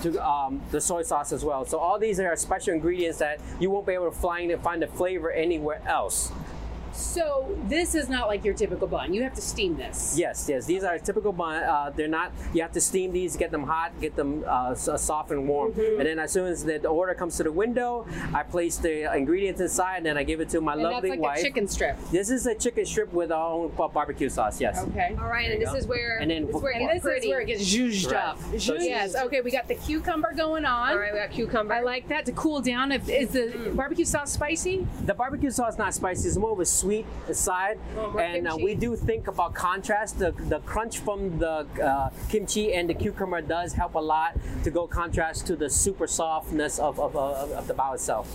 to 0.02 0.28
um, 0.28 0.62
the 0.72 0.82
soy 0.82 1.02
sauce 1.02 1.32
as 1.32 1.44
well. 1.44 1.66
So 1.66 1.78
all 1.78 2.00
these 2.00 2.20
are 2.20 2.36
special 2.36 2.74
ingredients 2.74 3.20
that 3.20 3.40
you 3.60 3.70
won't 3.70 3.86
be 3.86 3.94
able 3.94 4.12
to 4.12 4.18
find 4.18 4.54
find 4.62 4.82
the 4.82 4.88
flavor 4.88 5.32
anywhere 5.32 5.82
else. 5.88 6.32
So 6.96 7.56
this 7.68 7.94
is 7.96 8.10
not 8.10 8.28
like 8.28 8.44
your 8.46 8.54
typical 8.54 8.88
bun. 8.88 9.14
You 9.14 9.24
have 9.24 9.34
to 9.36 9.42
steam 9.42 9.76
this. 9.76 10.16
Yes, 10.18 10.48
yes. 10.50 10.66
These 10.66 10.84
are 10.84 10.98
typical 10.98 11.32
bun. 11.32 11.62
Uh, 11.64 11.92
they're 11.96 12.08
not. 12.08 12.32
You 12.54 12.62
have 12.62 12.72
to 12.74 12.82
steam 12.82 13.12
these, 13.12 13.36
get 13.36 13.52
them 13.52 13.64
hot, 13.64 13.92
get 14.00 14.16
them 14.16 14.44
uh, 14.48 14.74
soft 14.76 15.32
and 15.32 15.48
warm, 15.48 15.74
Mm-hmm. 15.74 16.00
and 16.00 16.08
then 16.08 16.20
as 16.20 16.32
soon 16.32 16.48
as 16.48 16.64
the, 16.64 16.78
the 16.78 16.88
order 16.88 17.14
comes 17.14 17.38
to 17.38 17.44
the 17.44 17.52
window, 17.52 18.06
I 18.34 18.44
place 18.44 18.78
the 18.78 19.14
ingredients 19.16 19.60
inside, 19.62 19.98
and 19.98 20.06
then 20.06 20.18
I 20.18 20.24
give 20.24 20.40
it 20.42 20.50
to 20.50 20.62
my 20.62 20.74
And 20.74 20.86
that's 20.86 20.94
lovely 20.94 21.10
like 21.12 21.20
wife. 21.20 21.40
a 21.40 21.42
chicken 21.42 21.68
strip. 21.68 21.98
This 22.12 22.30
is 22.30 22.46
a 22.46 22.56
chicken 22.56 22.86
strip 22.86 23.12
with 23.14 23.32
our 23.32 23.52
own 23.52 23.72
barbecue 23.94 24.30
sauce. 24.30 24.62
Yes. 24.62 24.80
Okay. 24.90 25.16
All 25.20 25.28
right, 25.28 25.52
and 25.52 25.62
this 25.62 25.70
go. 25.72 25.76
is 25.76 25.88
where 25.88 26.18
And 26.20 26.30
then 26.32 26.46
this 26.46 26.56
is 26.56 26.62
where 26.62 26.72
it 26.72 26.76
And 26.82 26.92
gets 26.92 27.04
this 27.04 27.24
is 27.24 27.30
where 27.30 27.42
it 27.42 27.46
gets 27.48 27.64
zhuzhed 27.64 28.12
Right. 28.12 28.24
up. 28.24 28.40
So 28.60 28.74
it's- 28.76 28.86
yes. 28.86 29.16
Okay, 29.16 29.42
we 29.42 29.52
got 29.52 29.68
the 29.68 29.76
cucumber 29.76 30.34
going 30.36 30.66
on. 30.66 30.90
All 30.92 30.98
right, 30.98 31.12
we 31.14 31.20
got 31.20 31.32
cucumber. 31.32 31.74
I 31.74 31.82
like 31.82 32.08
that 32.10 32.26
to 32.28 32.32
cool 32.34 32.62
down. 32.62 32.92
If 32.92 33.10
is 33.10 33.30
the 33.32 33.72
barbecue 33.76 34.06
sauce 34.06 34.32
spicy? 34.32 34.86
The 35.06 35.14
barbecue 35.14 35.50
sauce 35.52 35.74
is 35.74 35.78
not 35.80 35.94
spicy. 35.94 36.28
It's 36.28 36.38
more 36.38 36.52
of 36.52 36.60
a 36.60 36.66
sweet 36.66 36.85
side, 37.34 37.78
more 37.96 38.22
and 38.22 38.48
uh, 38.48 38.58
we 38.62 38.76
do 38.76 38.96
think 38.96 39.28
about 39.28 39.54
contrast. 39.54 40.20
The, 40.20 40.32
the 40.32 40.60
crunch 40.60 41.00
from 41.00 41.40
the 41.40 41.68
uh, 41.82 42.10
kimchi 42.30 42.74
and 42.74 42.90
the 42.90 42.94
cucumber 42.94 43.42
does 43.42 43.74
help 43.74 43.96
a 43.96 44.00
lot 44.00 44.38
to 44.64 44.70
go 44.72 44.88
contrast 44.88 45.48
to 45.48 45.56
the 45.56 45.70
super 45.70 46.08
softness 46.08 46.80
of, 46.80 47.00
of, 47.00 47.16
of, 47.16 47.52
of 47.52 47.68
the 47.68 47.74
bao 47.74 47.94
itself. 47.96 48.28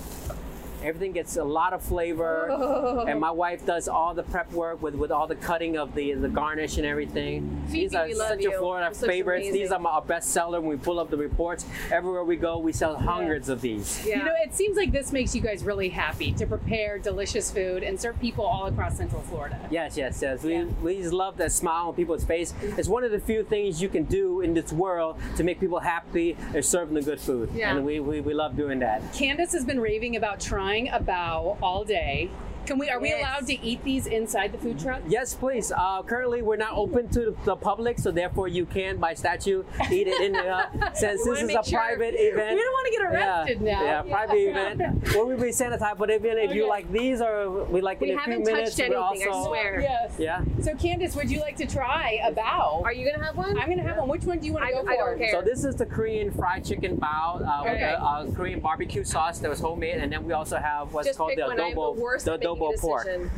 Everything 0.83 1.13
gets 1.13 1.37
a 1.37 1.45
lot 1.45 1.73
of 1.73 1.83
flavor, 1.83 2.49
oh. 2.51 3.05
and 3.07 3.21
my 3.21 3.31
wife 3.31 3.67
does 3.67 3.89
all 3.89 4.15
the 4.15 4.23
prep 4.23 4.51
work 4.53 4.81
with, 4.81 4.95
with 4.95 5.11
all 5.11 5.27
the 5.27 5.35
cutting 5.35 5.77
of 5.77 5.95
the, 5.95 6.15
the 6.15 6.29
garnish 6.29 6.79
and 6.79 6.87
everything. 6.87 7.63
These 7.69 7.93
Phi 7.93 7.99
Phi, 7.99 8.05
are 8.13 8.17
love 8.17 8.29
Central. 8.29 8.59
Florida 8.59 8.87
looks 8.87 9.01
favorites. 9.01 9.53
These 9.53 9.73
are 9.73 9.79
my, 9.79 9.91
our 9.91 10.03
best 10.03 10.31
seller. 10.31 10.61
When 10.61 10.71
we 10.71 10.77
pull 10.77 10.99
up 10.99 11.11
the 11.11 11.17
reports, 11.17 11.67
everywhere 11.91 12.25
we 12.25 12.37
go, 12.37 12.59
we 12.59 12.73
sell 12.73 12.97
hundreds 12.97 13.49
of 13.49 13.61
these. 13.61 14.07
Yeah. 14.07 14.19
You 14.19 14.25
know, 14.25 14.35
it 14.43 14.55
seems 14.55 14.77
like 14.77 14.93
this 14.93 15.13
makes 15.13 15.35
you 15.35 15.41
guys 15.41 15.65
really 15.65 15.91
happy 15.91 16.33
to 16.33 16.47
prepare 16.47 16.99
delicious 16.99 17.51
food 17.51 17.83
and 17.83 18.01
serve 18.01 18.19
people 18.21 18.45
all 18.45 18.67
across 18.67 18.97
Central 18.97 19.23
Florida. 19.23 19.59
Yes, 19.71 19.97
yes, 19.97 20.21
yes. 20.23 20.43
We, 20.43 20.53
Yeah. 20.53 20.65
we 20.83 20.97
just 20.99 21.13
love 21.13 21.37
that 21.39 21.53
smile 21.53 21.89
on 21.89 21.95
people's 21.95 22.25
face. 22.25 22.55
It's 22.63 22.89
one 22.89 23.05
of 23.05 23.11
the 23.11 23.21
few 23.21 23.45
things 23.45 23.83
you 23.83 23.89
can 23.89 24.05
do 24.05 24.41
in 24.41 24.55
this 24.55 24.73
world 24.73 25.19
to 25.37 25.45
make 25.45 25.61
people 25.61 25.81
happy 25.81 26.37
is 26.55 26.69
serving 26.69 26.95
the 26.95 27.03
good 27.03 27.21
food. 27.21 27.51
Yeah. 27.55 27.77
And 27.77 27.85
we, 27.85 28.01
we, 28.01 28.21
we 28.21 28.33
love 28.33 28.57
doing 28.57 28.79
that. 28.79 29.03
Candace 29.13 29.53
has 29.53 29.65
been 29.65 29.81
raving 29.81 30.17
about 30.17 30.41
trying 30.41 30.70
a 30.89 31.01
bao 31.01 31.57
all 31.61 31.85
day. 31.85 32.31
Can 32.67 32.79
we? 32.79 32.89
Are 32.91 33.01
we 33.01 33.13
allowed 33.13 33.47
to 33.47 33.61
eat 33.65 33.83
these 33.85 34.07
inside 34.07 34.53
the 34.53 34.59
food 34.59 34.79
truck? 34.79 35.03
Yes, 35.09 35.35
please. 35.35 35.73
Uh, 35.73 36.03
currently, 36.03 36.43
we're 36.43 36.57
not 36.57 36.73
open 36.75 37.09
to 37.11 37.37
the 37.45 37.57
public, 37.57 37.99
so 37.99 38.11
therefore 38.11 38.49
you 38.49 38.67
can, 38.67 38.99
by 38.99 39.15
statute, 39.15 39.67
eat 39.91 40.07
it 40.07 40.21
in 40.21 40.33
the. 40.33 40.49
Uh, 40.49 40.67
since 40.95 41.25
this 41.25 41.43
is 41.43 41.49
a 41.51 41.63
sure- 41.65 41.79
private 41.79 42.15
event. 42.17 42.57
We 42.57 42.63
don't 42.63 42.73
want 42.73 42.87
to 42.87 42.93
get 42.93 43.03
arrested 43.13 43.61
yeah, 43.63 43.73
now. 43.73 43.85
Yeah, 43.85 44.03
private 44.03 44.37
event. 44.37 44.81
Well, 45.15 45.27
we 45.27 45.35
be 45.35 45.51
sanitized, 45.51 45.99
but 45.99 46.11
even 46.11 46.39
if 46.39 46.55
you 46.55 46.69
like 46.69 46.91
these, 46.93 47.21
or 47.21 47.65
we 47.65 47.81
like 47.81 48.01
We 48.01 48.13
in 48.13 48.19
a 48.19 48.23
few 48.23 48.33
haven't 48.33 48.47
minutes, 48.47 48.77
touched 48.77 48.89
we 48.89 48.97
anything, 48.97 49.29
I 49.33 49.45
swear. 49.45 49.81
Yes. 49.81 50.13
Yeah. 50.19 50.45
So 50.63 50.75
Candace, 50.77 51.17
would 51.17 51.31
you 51.31 51.41
like 51.41 51.57
to 51.57 51.67
try 51.67 52.21
a 52.25 52.33
bao? 52.33 52.83
Are 52.85 52.93
you 52.93 53.11
gonna 53.11 53.25
have 53.25 53.37
one? 53.37 53.59
I'm 53.59 53.69
gonna 53.69 53.83
have 53.83 53.97
one. 53.97 54.09
Which 54.09 54.25
one 54.25 54.39
do 54.39 54.47
you 54.47 54.53
want 54.53 54.67
to 54.67 54.73
go 54.73 54.81
I 54.81 54.97
for? 54.97 55.11
don't 55.11 55.19
care. 55.19 55.33
So 55.33 55.43
this 55.43 55.65
is 55.65 55.75
the 55.77 55.87
Korean 55.87 56.31
fried 56.31 56.65
chicken 56.65 56.97
bao 56.97 57.41
uh, 57.43 57.63
with 57.65 57.73
Okay. 57.73 57.83
a 57.83 57.97
uh, 57.99 58.31
Korean 58.33 58.61
barbecue 58.61 59.05
sauce 59.05 59.39
that 59.41 59.51
was 59.51 59.61
homemade, 59.61 59.97
and 59.97 60.13
then 60.13 60.25
we 60.25 60.33
also 60.33 60.57
have 60.57 60.93
what's 60.93 61.09
Just 61.09 61.19
called 61.19 61.33
the 61.37 61.43
one. 61.43 61.61
I'm 61.61 61.75
the 61.75 61.81
adobo, 61.81 62.50
worst 62.55 62.83
the 62.83 62.89
at 62.89 63.07
making 63.07 63.25
a 63.27 63.29
adobo 63.29 63.31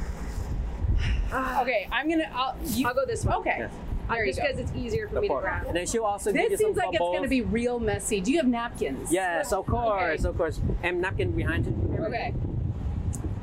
pork. 1.33 1.63
Okay, 1.63 1.89
I'm 1.91 2.09
gonna. 2.11 2.31
I'll, 2.35 2.57
you, 2.67 2.87
I'll 2.87 2.95
go 2.95 3.07
this 3.07 3.25
one. 3.25 3.37
Okay. 3.37 3.57
Yeah. 3.59 3.69
Uh, 4.09 4.15
There 4.17 4.27
just 4.27 4.41
because 4.41 4.59
it's 4.59 4.73
easier 4.75 5.09
for 5.09 5.15
The 5.15 5.21
me 5.23 5.29
to 5.29 5.35
grab. 5.41 5.67
And 5.67 5.77
then 5.77 5.87
she'll 5.87 6.05
also 6.05 6.33
give 6.33 6.43
you 6.43 6.49
This 6.51 6.59
seems 6.61 6.77
like 6.77 6.89
it's 6.91 6.99
gonna 6.99 7.29
be 7.29 7.41
real 7.41 7.79
messy. 7.79 8.21
Do 8.21 8.31
you 8.33 8.39
have 8.39 8.47
napkins? 8.49 9.11
Yes, 9.13 9.53
of 9.53 9.65
course, 9.65 10.21
Okay. 10.21 10.29
of 10.29 10.37
course. 10.37 10.61
And 10.83 11.01
napkin 11.01 11.31
behind 11.33 11.67
you. 11.67 12.05
Okay. 12.05 12.35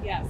Yes. 0.04 0.28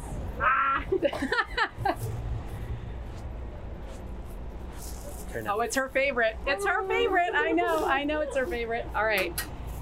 Turn 5.33 5.47
Oh, 5.47 5.59
it's 5.61 5.75
her 5.75 5.89
favorite. 5.89 6.37
It's 6.47 6.65
her 6.65 6.83
favorite. 6.87 7.31
I 7.35 7.51
know. 7.51 7.85
I 7.85 8.03
know 8.03 8.21
it's 8.21 8.35
her 8.37 8.47
favorite. 8.47 8.87
All 8.95 9.05
right. 9.05 9.33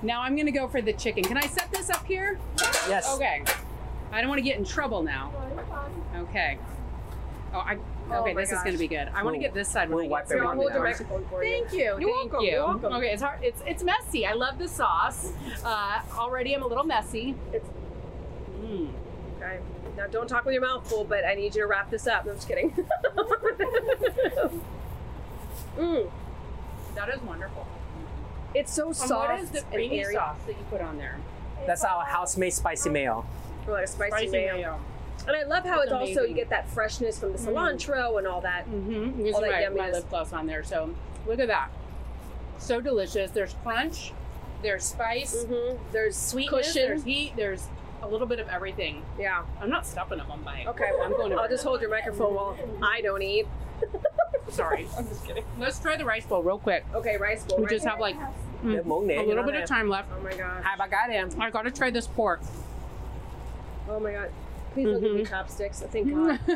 Now 0.02 0.22
I'm 0.22 0.36
gonna 0.36 0.52
go 0.52 0.68
for 0.68 0.82
the 0.82 0.94
chicken. 0.94 1.24
Can 1.24 1.38
I 1.38 1.48
set 1.48 1.72
this 1.72 1.90
up 1.90 2.06
here? 2.06 2.38
Yes. 2.88 3.14
Okay. 3.16 3.44
I 4.12 4.22
don't 4.22 4.30
want 4.30 4.40
to 4.40 4.44
get 4.44 4.58
in 4.58 4.66
trouble 4.66 5.04
now. 5.04 5.32
Okay. 6.38 6.58
Oh, 7.54 7.60
I 7.60 7.78
Okay, 8.10 8.34
my 8.34 8.42
this 8.42 8.52
is 8.54 8.60
going 8.62 8.72
to 8.74 8.78
be 8.80 8.88
good. 8.88 9.10
I 9.14 9.24
want 9.24 9.34
to 9.36 9.40
get 9.40 9.54
this 9.54 9.68
side 9.68 9.90
we'll 9.90 9.98
when 9.98 10.06
I 10.08 10.10
wipe 10.10 10.30
get 10.30 10.36
Here, 10.36 10.46
I'll 10.46 10.52
everything 10.54 10.74
down. 10.76 10.84
microphone. 10.84 11.26
Thank 11.42 11.74
you. 11.74 11.80
You're 11.80 11.98
thank 12.00 12.32
welcome, 12.32 12.42
you. 12.42 12.52
you're 12.52 12.66
welcome. 12.66 12.94
Okay, 12.94 13.08
it's 13.12 13.22
hard. 13.22 13.40
It's 13.44 13.62
it's 13.66 13.84
messy. 13.84 14.26
I 14.26 14.32
love 14.34 14.58
the 14.60 14.68
sauce. 14.68 15.34
Uh, 15.66 16.00
already, 16.18 16.54
I'm 16.56 16.64
a 16.64 16.68
little 16.68 16.84
messy. 16.86 17.36
It's- 17.54 17.72
Mm. 18.62 18.90
Okay. 19.38 19.60
Now 19.96 20.08
don't 20.08 20.28
talk 20.28 20.44
with 20.46 20.54
your 20.54 20.62
mouth 20.62 20.88
full, 20.90 21.04
but 21.06 21.24
I 21.26 21.36
need 21.36 21.56
you 21.56 21.62
to 21.62 21.68
wrap 21.68 21.90
this 21.90 22.06
up. 22.08 22.26
No, 22.26 22.32
I'm 22.32 22.38
just 22.38 22.48
kidding. 22.50 22.72
mm, 25.78 26.10
That 26.96 27.10
is 27.10 27.22
wonderful. 27.22 27.66
it's 28.54 28.74
so 28.74 28.88
And 28.88 28.96
soft 28.96 29.30
what 29.32 29.40
is 29.40 29.52
the 29.52 29.62
creamy 29.72 30.04
sauce 30.06 30.38
that 30.46 30.54
you 30.58 30.64
put 30.70 30.82
on 30.82 30.98
there? 30.98 31.18
That's 31.66 31.84
our 31.84 32.04
house-made 32.04 32.52
spicy 32.54 32.90
mayo. 32.90 33.26
Or 33.68 33.74
like 33.74 33.86
a 33.86 33.88
spicy, 33.88 34.12
Spicy 34.12 34.32
mayo. 34.32 34.54
mayo. 34.56 34.80
And 35.28 35.36
I 35.36 35.44
love 35.44 35.66
how 35.66 35.82
It's 35.82 35.92
it's 35.92 36.18
also 36.18 36.22
you 36.24 36.34
get 36.34 36.50
that 36.50 36.70
freshness 36.70 37.20
from 37.20 37.34
the 37.34 37.38
cilantro 37.38 38.18
and 38.18 38.26
all 38.28 38.42
that. 38.42 38.66
Mm-hmm. 38.66 39.22
This 39.24 39.36
All 39.36 39.44
is 39.44 39.50
that 39.52 39.76
my, 39.76 39.86
my 39.88 39.92
lip 39.92 40.10
gloss 40.10 40.32
on 40.34 40.48
there. 40.48 40.64
So 40.64 40.94
look 41.28 41.40
at 41.40 41.48
that. 41.48 41.70
So 42.58 42.80
delicious. 42.82 43.32
There's 43.32 43.54
crunch. 43.64 44.14
There's 44.64 44.86
spice. 44.86 45.44
hmm 45.44 45.76
There's 45.92 46.16
Sweetness. 46.16 46.68
cushion. 46.68 46.88
There's 46.88 47.04
heat. 47.04 47.34
There's 47.36 47.68
a 48.02 48.08
little 48.08 48.28
bit 48.28 48.40
of 48.40 48.48
everything. 48.48 49.04
Yeah. 49.20 49.44
I'm 49.62 49.70
not 49.70 49.86
stuffing 49.86 50.20
it 50.20 50.28
one 50.28 50.42
bite. 50.44 50.66
Okay. 50.68 50.90
I'm 51.04 51.12
going 51.12 51.32
to. 51.32 51.38
I'll 51.38 51.50
just 51.50 51.64
hold 51.64 51.82
your 51.82 51.90
microphone 51.90 52.34
while 52.34 52.58
I 52.82 53.02
don't 53.02 53.22
eat. 53.22 53.48
Sorry. 54.50 54.88
I'm 54.98 55.08
just 55.10 55.26
kidding. 55.26 55.44
Let's 55.60 55.80
try 55.80 55.98
the 55.98 56.06
rice 56.06 56.26
bowl 56.26 56.42
real 56.42 56.58
quick. 56.58 56.86
Okay, 56.96 57.18
rice 57.18 57.44
bowl. 57.44 57.58
We 57.58 57.66
rice 57.66 57.72
just 57.74 57.86
have 57.86 58.00
like 58.00 58.16
Cái 58.64 58.84
muỗng 58.86 59.08
nè 59.08 59.16
a 59.16 59.24
little 59.24 59.44
bit 59.44 59.56
of 59.56 59.70
time 59.70 59.90
left. 59.90 60.08
Oh 60.18 60.24
my 60.24 60.32
gosh. 60.32 60.64
Hai 60.64 60.76
ba 60.78 60.88
cái 60.88 61.08
đi 61.08 61.16
em. 61.16 61.30
I 61.40 61.50
gotta 61.52 61.70
try 61.70 61.92
this 61.92 62.08
pork. 62.08 62.40
Oh 63.90 64.00
my 64.00 64.12
god. 64.12 64.30
Please 64.78 64.92
don't 64.92 65.02
give 65.02 65.16
me 65.16 65.26
chopsticks. 65.26 65.80
Thank 65.92 66.14
God. 66.14 66.40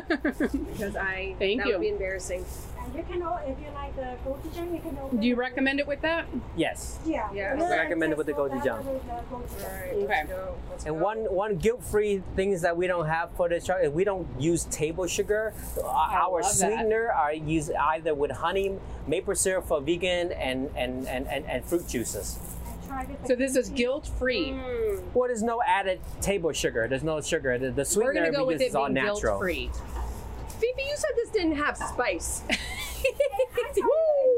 Because 0.72 0.94
I 0.96 1.34
Thank 1.38 1.58
that 1.60 1.66
you. 1.66 1.72
would 1.74 1.80
be 1.80 1.88
embarrassing. 1.88 2.44
And 2.84 2.94
you 2.94 3.02
can, 3.04 3.22
o- 3.22 3.38
if 3.46 3.58
you 3.60 3.66
like 3.74 3.94
the 3.96 4.16
gochujang, 4.28 4.72
you 4.74 4.80
can 4.80 4.96
open 5.02 5.20
Do 5.20 5.26
you 5.26 5.34
it. 5.34 5.38
recommend 5.38 5.80
it 5.80 5.86
with 5.86 6.00
that? 6.02 6.26
Yes. 6.56 6.98
Yeah. 7.06 7.28
Yeah. 7.32 7.54
It's 7.54 7.62
I 7.64 7.76
recommend 7.78 8.12
it 8.12 8.18
with 8.18 8.26
the 8.28 8.32
accessible 8.34 8.60
gochujang. 8.60 8.84
with 8.84 9.02
the 9.06 9.12
gochujang. 9.34 9.64
Alright, 9.64 9.92
Okay. 9.94 10.06
let's 10.06 10.28
go. 10.28 10.54
Let's 10.70 10.84
And 10.86 10.98
go. 10.98 11.04
one 11.04 11.18
one 11.34 11.56
guilt-free 11.56 12.22
things 12.36 12.60
that 12.62 12.76
we 12.76 12.86
don't 12.86 13.06
have 13.06 13.30
for 13.36 13.48
this 13.48 13.66
truck 13.66 13.78
is 13.82 13.90
we 13.90 14.04
don't 14.04 14.26
use 14.40 14.64
table 14.64 15.06
sugar. 15.06 15.52
Uh, 15.78 15.86
Our 15.86 16.42
love 16.42 16.42
that. 16.42 16.54
sweetener 16.54 17.10
are 17.12 17.32
used 17.34 17.72
either 17.72 18.14
with 18.14 18.30
honey, 18.30 18.78
maple 19.06 19.34
syrup 19.34 19.66
for 19.66 19.80
vegan, 19.80 20.32
and 20.32 20.70
and 20.76 21.06
and, 21.08 21.26
and, 21.28 21.44
and 21.46 21.64
fruit 21.64 21.86
juices. 21.88 22.38
And 22.98 23.06
try 23.08 23.12
with 23.12 23.22
the 23.22 23.28
So 23.28 23.36
this 23.36 23.56
is 23.56 23.68
guilt 23.70 24.08
free. 24.18 24.50
Mm. 24.50 25.02
Well, 25.14 25.28
there's 25.28 25.42
no 25.42 25.60
added 25.66 26.00
table 26.20 26.52
sugar. 26.52 26.86
There's 26.88 27.02
no 27.02 27.20
sugar. 27.20 27.58
The, 27.58 27.70
the 27.70 27.76
We're 27.76 27.84
sweetener 27.84 28.26
gonna 28.26 28.32
go 28.32 28.46
with 28.46 28.54
use 28.60 28.62
it 28.62 28.68
is 28.70 28.74
all 28.74 28.86
being 28.88 29.04
guilt 29.04 29.16
natural. 29.22 29.38
free. 29.38 29.70
Phoebe, 30.60 30.82
you 30.82 30.96
said 30.96 31.10
this 31.16 31.30
didn't 31.30 31.56
have 31.56 31.76
spice. 31.76 32.42
I 32.48 32.54
told 33.64 33.76
you, 33.76 33.90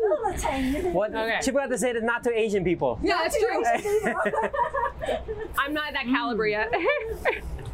a 0.06 0.08
little 0.08 0.40
tang. 0.40 0.92
What 0.94 1.14
Okay. 1.14 1.38
she 1.42 1.50
forgot 1.50 1.66
to 1.68 1.76
say 1.78 1.90
is 1.90 2.02
not 2.02 2.24
to 2.24 2.32
Asian 2.32 2.64
people. 2.64 2.98
yeah, 3.02 3.20
that's 3.22 3.38
true. 3.38 3.62
true. 4.00 4.12
I'm 5.58 5.74
not 5.74 5.92
that 5.92 6.04
caliber 6.06 6.46
yet. 6.46 6.72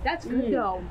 that's 0.02 0.24
good 0.26 0.46
mm. 0.46 0.50
though. 0.50 0.82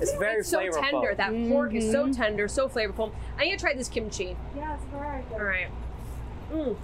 It's 0.00 0.14
very 0.14 0.40
it's 0.40 0.48
so 0.48 0.58
flavorful. 0.60 0.90
tender. 0.90 1.14
That 1.16 1.48
pork 1.48 1.74
is 1.74 1.92
so 1.92 2.12
tender, 2.12 2.48
so 2.48 2.68
flavorful. 2.68 3.12
I 3.38 3.44
need 3.44 3.52
to 3.52 3.58
try 3.58 3.74
this 3.74 3.88
kimchi. 3.88 4.36
yes, 4.56 4.80
very 4.92 5.22
good. 5.28 5.34
All 5.34 5.44
right. 5.44 5.68
Mm. 6.52 6.76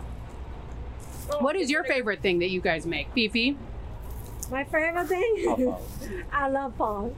What 1.40 1.56
is 1.56 1.70
your 1.70 1.84
favorite 1.84 2.20
thing 2.20 2.38
that 2.40 2.50
you 2.50 2.60
guys 2.60 2.86
make? 2.86 3.08
Phi 3.14 3.28
Phi? 3.28 3.56
My 4.50 4.64
favorite 4.64 5.08
thing? 5.08 5.74
I 6.32 6.48
love 6.48 6.74
pho. 6.76 7.14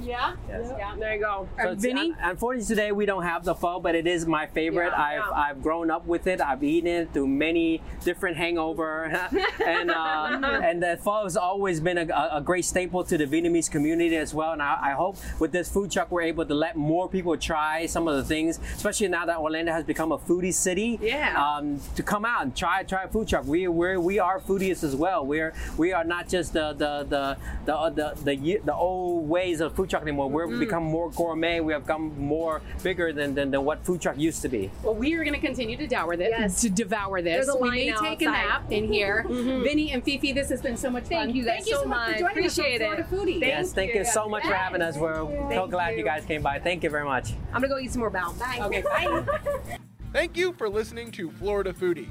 Yeah. 0.00 0.34
Yes. 0.48 0.72
Yeah. 0.78 0.94
There 0.98 1.14
you 1.14 1.20
go. 1.20 1.48
So 1.62 1.74
Vinnie? 1.74 2.14
unfortunately, 2.20 2.74
today 2.74 2.92
we 2.92 3.06
don't 3.06 3.22
have 3.22 3.44
the 3.44 3.54
pho, 3.54 3.80
but 3.80 3.94
it 3.94 4.06
is 4.06 4.26
my 4.26 4.46
favorite. 4.46 4.92
Yeah, 4.92 5.02
I've 5.02 5.24
yeah. 5.30 5.30
I've 5.32 5.62
grown 5.62 5.90
up 5.90 6.06
with 6.06 6.26
it. 6.26 6.40
I've 6.40 6.62
eaten 6.64 6.88
it 6.88 7.12
through 7.12 7.28
many 7.28 7.82
different 8.04 8.36
hangover, 8.36 9.04
and 9.66 9.90
uh, 9.90 10.40
and 10.64 10.82
the 10.82 10.98
pho 11.02 11.24
has 11.24 11.36
always 11.36 11.80
been 11.80 11.98
a, 11.98 12.06
a- 12.08 12.36
a 12.38 12.40
great 12.40 12.64
staple 12.64 13.04
to 13.04 13.18
the 13.18 13.26
Vietnamese 13.26 13.70
community 13.70 14.16
as 14.16 14.32
well. 14.32 14.52
And 14.52 14.62
I, 14.62 14.78
I 14.82 14.90
hope 14.92 15.16
with 15.38 15.52
this 15.52 15.68
food 15.68 15.90
truck 15.90 16.10
we're 16.10 16.22
able 16.22 16.46
to 16.46 16.54
let 16.54 16.76
more 16.76 17.08
people 17.08 17.36
try 17.36 17.86
some 17.86 18.08
of 18.08 18.16
the 18.16 18.24
things, 18.24 18.58
especially 18.74 19.08
now 19.08 19.26
that 19.26 19.38
Orlando 19.38 19.72
has 19.72 19.84
become 19.84 20.12
a 20.12 20.18
foodie 20.18 20.54
city. 20.54 20.98
Yeah. 21.02 21.36
Um, 21.42 21.80
to 21.96 22.02
come 22.02 22.24
out 22.24 22.42
and 22.42 22.56
try 22.56 22.82
try 22.84 23.04
a 23.04 23.08
food 23.08 23.28
truck. 23.28 23.44
We 23.44 23.68
we 23.68 23.96
we 23.96 24.18
are 24.18 24.40
foodies 24.40 24.82
as 24.82 24.96
well. 24.96 25.26
We're 25.26 25.52
we 25.76 25.92
are 25.92 26.04
not 26.04 26.28
just 26.28 26.52
the 26.52 26.72
the 26.72 27.04
the 27.08 27.36
the 27.66 27.90
the, 27.90 28.22
the, 28.24 28.36
ye- 28.36 28.58
the 28.64 28.74
old 28.74 29.28
ways 29.28 29.60
of 29.60 29.74
food 29.74 29.89
truck 29.90 30.02
anymore. 30.02 30.28
We've 30.28 30.46
Mm-hmm. 30.46 30.60
become 30.60 30.82
more 30.84 31.10
gourmet. 31.10 31.60
We 31.60 31.72
have 31.72 31.82
become 31.86 32.18
more 32.18 32.62
bigger 32.82 33.12
than, 33.12 33.34
than, 33.34 33.50
than 33.50 33.64
what 33.64 33.84
food 33.84 34.00
truck 34.00 34.16
used 34.18 34.40
to 34.42 34.48
be. 34.48 34.70
Well, 34.82 34.94
we 34.94 35.14
are 35.14 35.22
going 35.24 35.34
to 35.38 35.40
continue 35.46 35.76
to 35.76 35.86
devour 35.86 36.16
this. 36.16 36.28
Yes. 36.30 36.60
To 36.62 36.70
devour 36.70 37.20
this. 37.20 37.46
There's 37.46 37.48
a 37.54 37.58
we 37.58 37.68
line 37.68 37.76
may 37.78 37.90
now 37.90 38.00
take 38.00 38.22
a 38.22 38.28
outside. 38.28 38.46
nap 38.46 38.72
in 38.72 38.90
here. 38.92 39.24
Vinnie 39.28 39.90
and 39.92 40.02
Phi 40.04 40.18
Phi, 40.18 40.32
this 40.32 40.48
has 40.48 40.62
been 40.62 40.76
so 40.76 40.88
much 40.90 41.02
fun. 41.04 41.10
Thank 41.26 41.34
you 41.36 41.44
guys 41.44 41.56
Thank 41.58 41.66
you 41.68 41.74
so 41.76 41.82
so 41.82 41.88
much 41.88 41.98
much. 41.98 42.12
for 42.14 42.18
joining 42.20 42.30
Appreciate 42.38 42.82
us 42.82 42.88
on 42.88 42.98
it. 43.00 43.06
Florida 43.08 43.30
Foodie. 43.32 43.40
Thank 43.40 43.52
yes, 43.52 43.72
thank 43.72 43.92
you 43.94 44.00
you. 44.00 44.04
so 44.06 44.28
much 44.28 44.44
for 44.44 44.54
having 44.54 44.80
us. 44.82 44.96
We're 44.96 45.26
so 45.52 45.66
glad 45.66 45.90
you. 45.92 45.98
you. 45.98 46.04
guys 46.04 46.24
came 46.24 46.42
by. 46.42 46.58
Thank 46.58 46.82
you 46.84 46.90
very 46.90 47.04
much. 47.04 47.32
I'm 47.52 47.60
gonna 47.60 47.68
go 47.68 47.78
eat 47.78 47.90
some 47.92 48.00
more 48.00 48.10
bao. 48.10 48.38
Bye. 48.38 48.58
Okay, 48.62 48.82
bye. 48.82 49.76
Thank 50.12 50.36
you 50.36 50.52
for 50.54 50.68
listening 50.68 51.10
to 51.12 51.30
Florida 51.30 51.72
Foodie. 51.72 52.08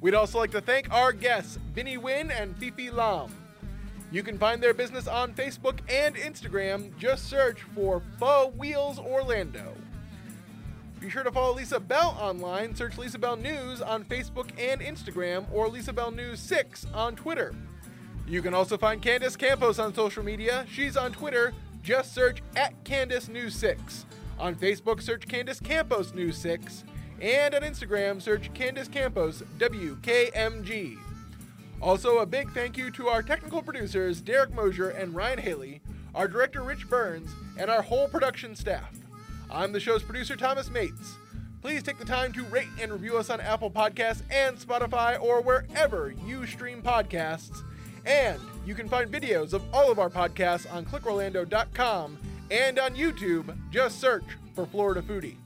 We'd 0.00 0.14
also 0.14 0.38
like 0.38 0.50
to 0.52 0.60
thank 0.60 0.92
our 0.92 1.12
guests, 1.12 1.58
Vinnie 1.74 1.96
Nguyen 1.98 2.30
and 2.30 2.56
Phi 2.58 2.70
Phi 2.70 2.90
Lam. 2.90 3.30
You 4.14 4.22
can 4.22 4.38
find 4.38 4.62
their 4.62 4.74
business 4.74 5.08
on 5.08 5.34
Facebook 5.34 5.80
and 5.88 6.14
Instagram. 6.14 6.96
Just 6.96 7.28
search 7.28 7.62
for 7.74 8.00
Pho 8.20 8.52
Wheels 8.56 8.96
Orlando. 8.96 9.74
Be 11.00 11.10
sure 11.10 11.24
to 11.24 11.32
follow 11.32 11.52
Lisa 11.52 11.80
Bell 11.80 12.16
online. 12.20 12.76
Search 12.76 12.96
Lisa 12.96 13.18
Bell 13.18 13.34
News 13.34 13.82
on 13.82 14.04
Facebook 14.04 14.50
and 14.56 14.80
Instagram, 14.80 15.46
or 15.52 15.68
Lisa 15.68 15.92
Bell 15.92 16.12
News 16.12 16.38
6 16.38 16.86
on 16.94 17.16
Twitter. 17.16 17.56
You 18.28 18.40
can 18.40 18.54
also 18.54 18.78
find 18.78 19.02
Candace 19.02 19.34
Campos 19.34 19.80
on 19.80 19.92
social 19.92 20.22
media. 20.22 20.64
She's 20.70 20.96
on 20.96 21.10
Twitter. 21.10 21.52
Just 21.82 22.14
search 22.14 22.40
at 22.54 22.84
Candace 22.84 23.26
News 23.26 23.56
6. 23.56 24.06
On 24.38 24.54
Facebook, 24.54 25.02
search 25.02 25.26
Candace 25.26 25.58
Campos 25.58 26.14
News 26.14 26.38
6. 26.38 26.84
And 27.20 27.52
on 27.52 27.62
Instagram, 27.62 28.22
search 28.22 28.54
Candace 28.54 28.86
Campos 28.86 29.42
WKMG. 29.58 31.03
Also, 31.84 32.20
a 32.20 32.26
big 32.26 32.50
thank 32.52 32.78
you 32.78 32.90
to 32.90 33.08
our 33.08 33.22
technical 33.22 33.60
producers, 33.60 34.22
Derek 34.22 34.54
Mosier 34.54 34.88
and 34.88 35.14
Ryan 35.14 35.38
Haley, 35.38 35.82
our 36.14 36.26
director, 36.26 36.62
Rich 36.62 36.88
Burns, 36.88 37.28
and 37.58 37.70
our 37.70 37.82
whole 37.82 38.08
production 38.08 38.56
staff. 38.56 38.96
I'm 39.50 39.70
the 39.70 39.80
show's 39.80 40.02
producer, 40.02 40.34
Thomas 40.34 40.70
Mates. 40.70 41.18
Please 41.60 41.82
take 41.82 41.98
the 41.98 42.04
time 42.06 42.32
to 42.32 42.44
rate 42.44 42.70
and 42.80 42.90
review 42.90 43.18
us 43.18 43.28
on 43.28 43.38
Apple 43.38 43.70
Podcasts 43.70 44.22
and 44.30 44.56
Spotify 44.56 45.20
or 45.20 45.42
wherever 45.42 46.14
you 46.24 46.46
stream 46.46 46.80
podcasts. 46.80 47.62
And 48.06 48.40
you 48.64 48.74
can 48.74 48.88
find 48.88 49.12
videos 49.12 49.52
of 49.52 49.62
all 49.70 49.92
of 49.92 49.98
our 49.98 50.08
podcasts 50.08 50.72
on 50.72 50.86
clickorlando.com 50.86 52.18
and 52.50 52.78
on 52.78 52.94
YouTube. 52.94 53.54
Just 53.70 54.00
search 54.00 54.24
for 54.54 54.64
Florida 54.64 55.02
Foodie. 55.02 55.36